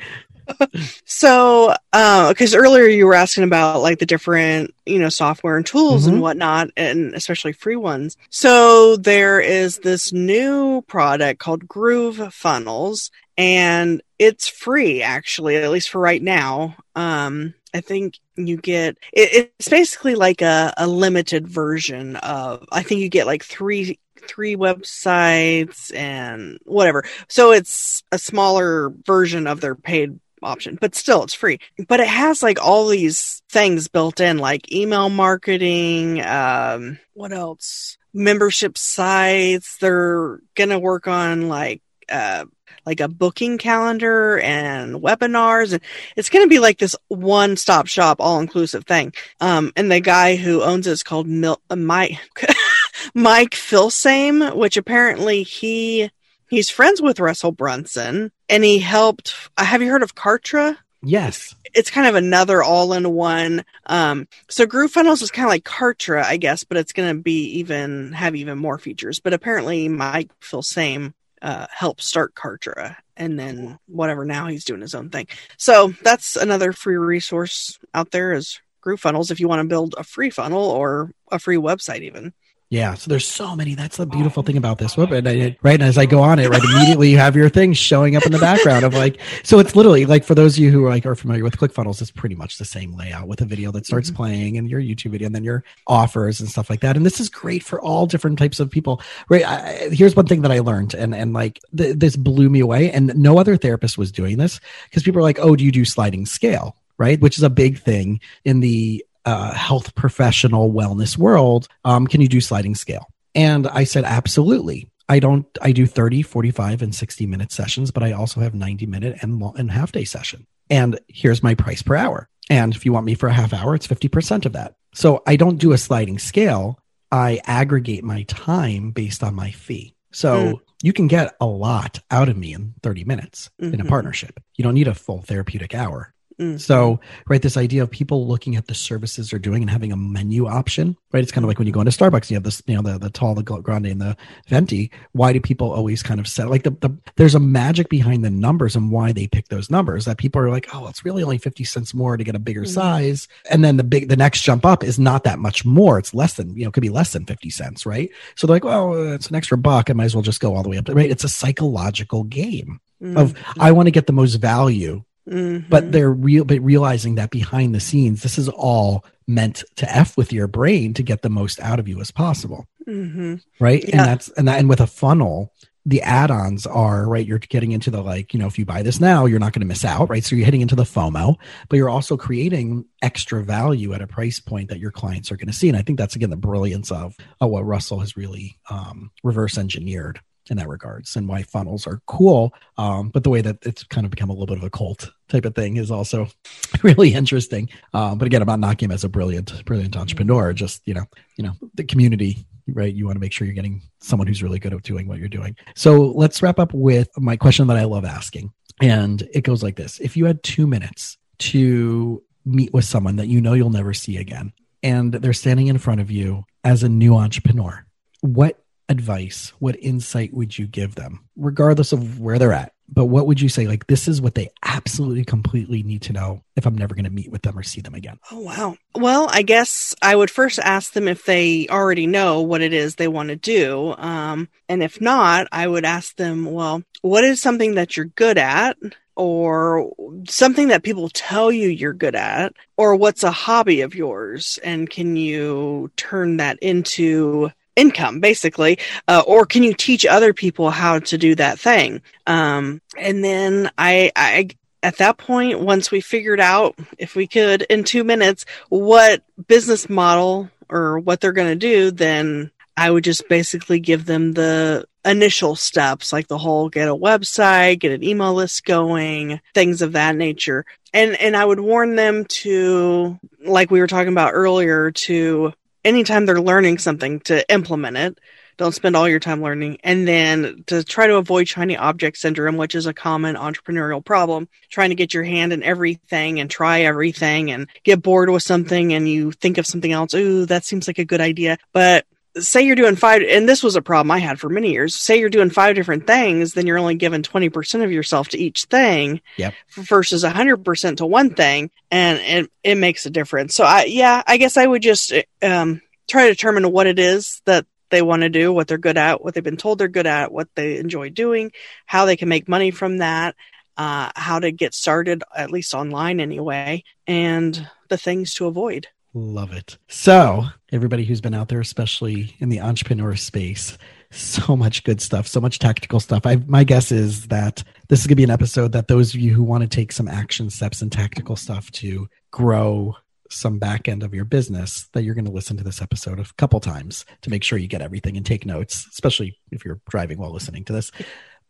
[1.05, 6.05] So, because earlier you were asking about like the different, you know, software and tools
[6.05, 6.09] Mhm.
[6.09, 8.16] and whatnot, and especially free ones.
[8.28, 15.91] So there is this new product called Groove Funnels, and it's free actually, at least
[15.91, 16.76] for right now.
[16.95, 22.64] Um, I think you get it, it's basically like a, a limited version of.
[22.70, 27.05] I think you get like three three websites and whatever.
[27.28, 31.59] So it's a smaller version of their paid option, but still it's free.
[31.89, 37.97] But it has like all these things built in, like email marketing, um, what else?
[38.14, 39.78] Membership sites.
[39.78, 42.45] They're gonna work on like uh
[42.87, 45.83] like a booking calendar and webinars and
[46.16, 50.01] it's going to be like this one stop shop all inclusive thing um and the
[50.01, 52.18] guy who owns it is called Mil- uh, mike
[53.14, 56.11] mike filsaime which apparently he
[56.49, 61.57] he's friends with russell brunson and he helped uh, have you heard of kartra Yes.
[61.74, 63.64] it's kind of another all-in-one.
[63.87, 67.59] Um, so GrooveFunnels is kind of like Kartra, I guess, but it's going to be
[67.59, 69.18] even have even more features.
[69.18, 71.12] But apparently, Mike Filsaime
[71.43, 74.24] uh, helped start Kartra, and then whatever.
[74.24, 75.26] Now he's doing his own thing.
[75.59, 80.05] So that's another free resource out there is GrooveFunnels if you want to build a
[80.05, 82.32] free funnel or a free website, even.
[82.72, 82.94] Yeah.
[82.94, 83.74] So there's so many.
[83.74, 84.96] That's the beautiful thing about this.
[84.96, 85.74] Whoop, and I, right.
[85.74, 88.32] And as I go on it, right, immediately you have your things showing up in
[88.32, 91.04] the background of like, so it's literally like for those of you who are like
[91.04, 94.10] are familiar with ClickFunnels, it's pretty much the same layout with a video that starts
[94.10, 94.14] Mhm.
[94.16, 96.96] playing and your YouTube video and then your offers and stuff like that.
[96.96, 99.02] And this is great for all different types of people.
[99.28, 99.44] Right.
[99.46, 102.90] I, here's one thing that I learned and, and like th- this blew me away.
[102.90, 105.84] And no other therapist was doing this because people are like, oh, do you do
[105.84, 106.74] sliding scale?
[106.96, 107.20] Right.
[107.20, 111.68] Which is a big thing in the uh, health professional wellness world.
[111.84, 113.06] Um, can you do sliding scale?
[113.34, 114.88] And I said, absolutely.
[115.08, 118.86] I don't, I do 30, 45, and 60 minute sessions, but I also have 90
[118.86, 120.46] minute and, lo- and half day session.
[120.70, 122.28] And here's my price per hour.
[122.50, 124.74] And if you want me for a half hour, it's 50% of that.
[124.94, 126.78] So I don't do a sliding scale.
[127.10, 129.94] I aggregate my time based on my fee.
[130.12, 130.60] So Mm.
[130.82, 133.88] you can get a lot out of me in 30 minutes in a Mhm.
[133.88, 134.40] partnership.
[134.56, 136.12] You don't need a full therapeutic hour.
[136.41, 136.61] Mm.
[136.61, 139.97] So, right, this idea of people looking at the services they're doing and having a
[139.97, 141.22] menu option, right?
[141.22, 142.83] It's kind of like when you go into Starbucks, and you have this, you know,
[142.83, 144.16] the, the tall, the grande, and the
[144.49, 144.91] venti.
[145.12, 148.30] Why do people always kind of set like the, the there's a magic behind the
[148.30, 151.39] numbers and why they pick those numbers that people are like, oh, it's really only
[151.39, 152.68] 50 cents more to get a bigger Mhm.
[152.68, 153.28] size.
[153.51, 155.99] And then the big, the next jump up is not that much more.
[155.99, 158.11] It's less than, you know, it could be less than 50 cents, right?
[158.37, 159.91] So they're like, well, it's an extra buck.
[159.91, 161.11] I might as well just go all the way up, right?
[161.11, 162.80] It's a psychological game
[163.16, 165.68] of, I want to get the most value Mhm.
[165.68, 170.16] but they're real but realizing that behind the scenes this is all meant to f
[170.16, 173.40] with your brain to get the most out of you as possible Mhm.
[173.60, 173.98] right Yeah.
[173.98, 175.52] and that's and that and with a funnel
[175.84, 179.00] the add-ons are right you're getting into the like you know if you buy this
[179.00, 181.34] now you're not going to miss out right so you're hitting into the fomo
[181.68, 185.48] but you're also creating extra value at a price point that your clients are going
[185.48, 188.58] to see and i think that's again the brilliance of, of what russell has really
[188.70, 190.20] um, reverse engineered
[190.53, 194.05] in that regards and why funnels are cool um, but the way that it's kind
[194.05, 196.28] of become a little bit of a cult type of thing is also
[196.82, 197.68] really interesting.
[197.94, 201.05] Um, but again i'm not knocking him as a brilliant brilliant entrepreneur just you know
[201.36, 202.94] you know the community right?
[202.94, 205.28] You want to make sure you're getting someone who's really good at doing what you're
[205.28, 205.57] doing.
[205.74, 209.76] So let's wrap up with my question that i love asking and it goes like
[209.76, 210.00] this.
[210.00, 214.16] If you had two minutes to meet with someone that you know you'll never see
[214.16, 217.84] again and they're standing in front of you as a new entrepreneur
[218.20, 223.26] what advice what insight would you give them regardless of where they're at but what
[223.26, 226.76] would you say like this is what they absolutely completely need to know if i'm
[226.76, 228.76] never going to meet with them or see them again Oh, wow.
[228.95, 232.95] Well, I guess I would first ask them if they already know what it is
[232.95, 233.95] they want to do.
[233.99, 238.39] Um, and if not, I would ask them, well, what is something that you're good
[238.39, 238.78] at?
[239.14, 239.93] Or
[240.26, 242.55] something that people tell you you're good at?
[242.78, 244.59] Or what's a hobby of yours?
[244.64, 250.70] And can you turn that into income basically uh, or can you teach other people
[250.70, 252.02] how to do that thing?
[252.26, 254.48] Um, and then I, I
[254.82, 259.88] at that point once we figured out if we could in two minutes what business
[259.88, 264.84] model or what they're going to do then i would just basically give them the
[265.04, 269.92] initial steps like the whole get a website get an email list going things of
[269.92, 270.64] that nature.
[270.94, 275.52] And and i would warn them to like we were talking about earlier to
[275.85, 278.18] anytime they're learning something to implement it.
[278.59, 279.78] Don't spend all your time learning.
[279.83, 284.49] And then to try to avoid shiny object syndrome, which is a common entrepreneurial problem,
[284.68, 288.93] trying to get your hand in everything and try everything and get bored with something
[288.93, 290.14] and you think of something else.
[290.14, 291.57] Ooh, that seems like a good idea.
[291.72, 292.07] But
[292.39, 294.95] say you're doing five, and this was a problem I had for many years.
[294.95, 298.64] Say you're doing five different things, then you're only giving 20% of yourself to each
[298.64, 299.55] thing Yep.
[299.74, 301.70] versus 100% to one thing.
[301.91, 303.55] And it, it makes a difference.
[303.55, 305.12] So I, yeah, I guess I would just,
[305.43, 308.97] um, try to determine what it is that they want to do, what they're good
[308.99, 311.53] at, what they've been told they're good at, what they enjoy doing,
[311.87, 313.37] how they can make money from that,
[313.76, 318.89] uh, how to get started, at least online anyway, and the things to avoid.
[319.14, 319.76] Love it.
[319.88, 323.76] So, everybody who's been out there, especially in the entrepreneur space,
[324.10, 326.24] so much good stuff, so much tactical stuff.
[326.24, 329.20] I, my guess is that this is going to be an episode that those of
[329.20, 332.96] you who want to take some action steps and tactical stuff to grow
[333.28, 336.26] some back end of your business, that you're going to listen to this episode a
[336.36, 340.18] couple times to make sure you get everything and take notes, especially if you're driving
[340.18, 340.90] while listening to this.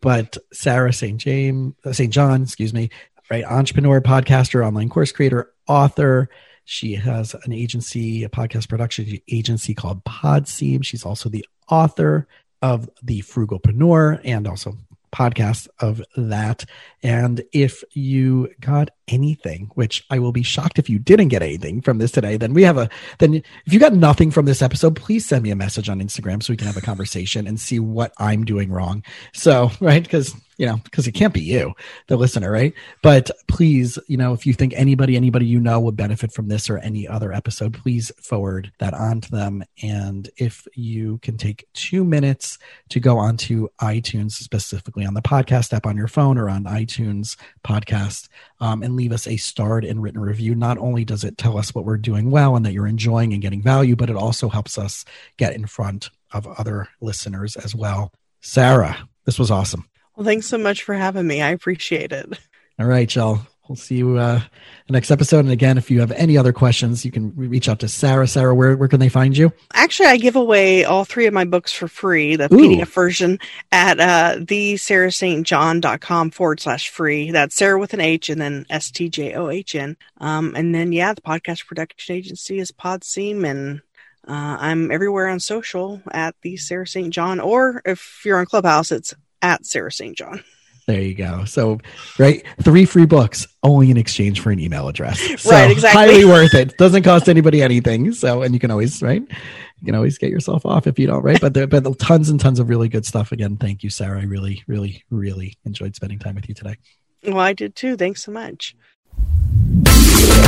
[0.00, 1.18] But Sarah St.
[1.18, 2.12] James, uh, St.
[2.12, 2.90] John, excuse me,
[3.30, 3.44] right?
[3.44, 6.28] Entrepreneur, podcaster, online course creator, author.
[6.72, 10.82] She has an agency, a podcast production agency called Podseam.
[10.82, 12.26] She's also the author
[12.62, 14.78] of The Frugalpreneur and also
[15.12, 16.64] podcast of that.
[17.02, 21.82] And if you got anything, which I will be shocked if you didn't get anything
[21.82, 24.96] from this today, then we have a, then if you got nothing from this episode,
[24.96, 27.80] please send me a message on Instagram so we can have a conversation and see
[27.80, 29.04] what I'm doing wrong.
[29.34, 30.08] So, right.
[30.08, 31.74] Cause you know, because it can't be you,
[32.06, 32.72] the listener, right?
[33.02, 36.70] But please, you know, if you think anybody, anybody you know would benefit from this
[36.70, 39.64] or any other episode, please forward that on to them.
[39.82, 42.58] And if you can take two minutes
[42.90, 47.36] to go onto iTunes, specifically on the podcast app on your phone or on iTunes
[47.66, 48.28] podcast,
[48.60, 51.74] um, and leave us a starred and written review, not only does it tell us
[51.74, 54.78] what we're doing well and that you're enjoying and getting value, but it also helps
[54.78, 55.04] us
[55.38, 58.12] get in front of other listeners as well.
[58.40, 59.88] Sarah, this was awesome.
[60.22, 61.42] Well, thanks so much for having me.
[61.42, 62.38] I appreciate it.
[62.78, 63.40] All right, y'all.
[63.68, 64.40] We'll see you uh,
[64.86, 65.40] the next episode.
[65.40, 68.28] And again, if you have any other questions, you can reach out to Sarah.
[68.28, 69.52] Sarah, where, where can they find you?
[69.74, 72.56] Actually, I give away all three of my books for free, the Ooh.
[72.56, 73.40] PDF version
[73.72, 77.32] at uh, the sarahstjohn.com forward slash free.
[77.32, 79.96] That's Sarah with an H and then S T J O H N.
[80.18, 83.82] Um, and then, yeah, the podcast production agency is Podseam and
[84.28, 87.12] uh, I'm everywhere on social at the Sarah St.
[87.12, 90.16] John, or if you're on Clubhouse, it's at Sarah St.
[90.16, 90.43] John.
[90.86, 91.45] There you go.
[91.45, 91.78] So,
[92.18, 95.20] right, three free books only in exchange for an email address.
[95.40, 96.01] So, Right, exactly.
[96.01, 96.76] Highly worth it.
[96.76, 98.12] Doesn't cost anybody anything.
[98.12, 101.22] So, and you can always, right, you can always get yourself off if you don't,
[101.22, 101.40] right?
[101.40, 103.30] But there, but tons and tons of really good stuff.
[103.30, 104.20] Again, thank you, Sarah.
[104.20, 106.76] I really, really, really enjoyed spending time with you today.
[107.24, 107.97] Well, I did too.
[107.97, 108.74] Thanks so much.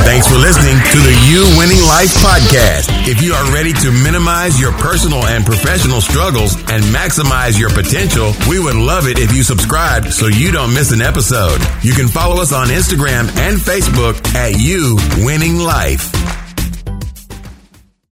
[0.05, 2.89] Thanks for listening to the You Winning Life podcast.
[3.07, 8.33] If you are ready to minimize your personal and professional struggles and maximize your potential,
[8.49, 11.59] we would love it if you subscribe so you don't miss an episode.
[11.81, 16.44] You can follow us on Instagram and Facebook at You Winning Life.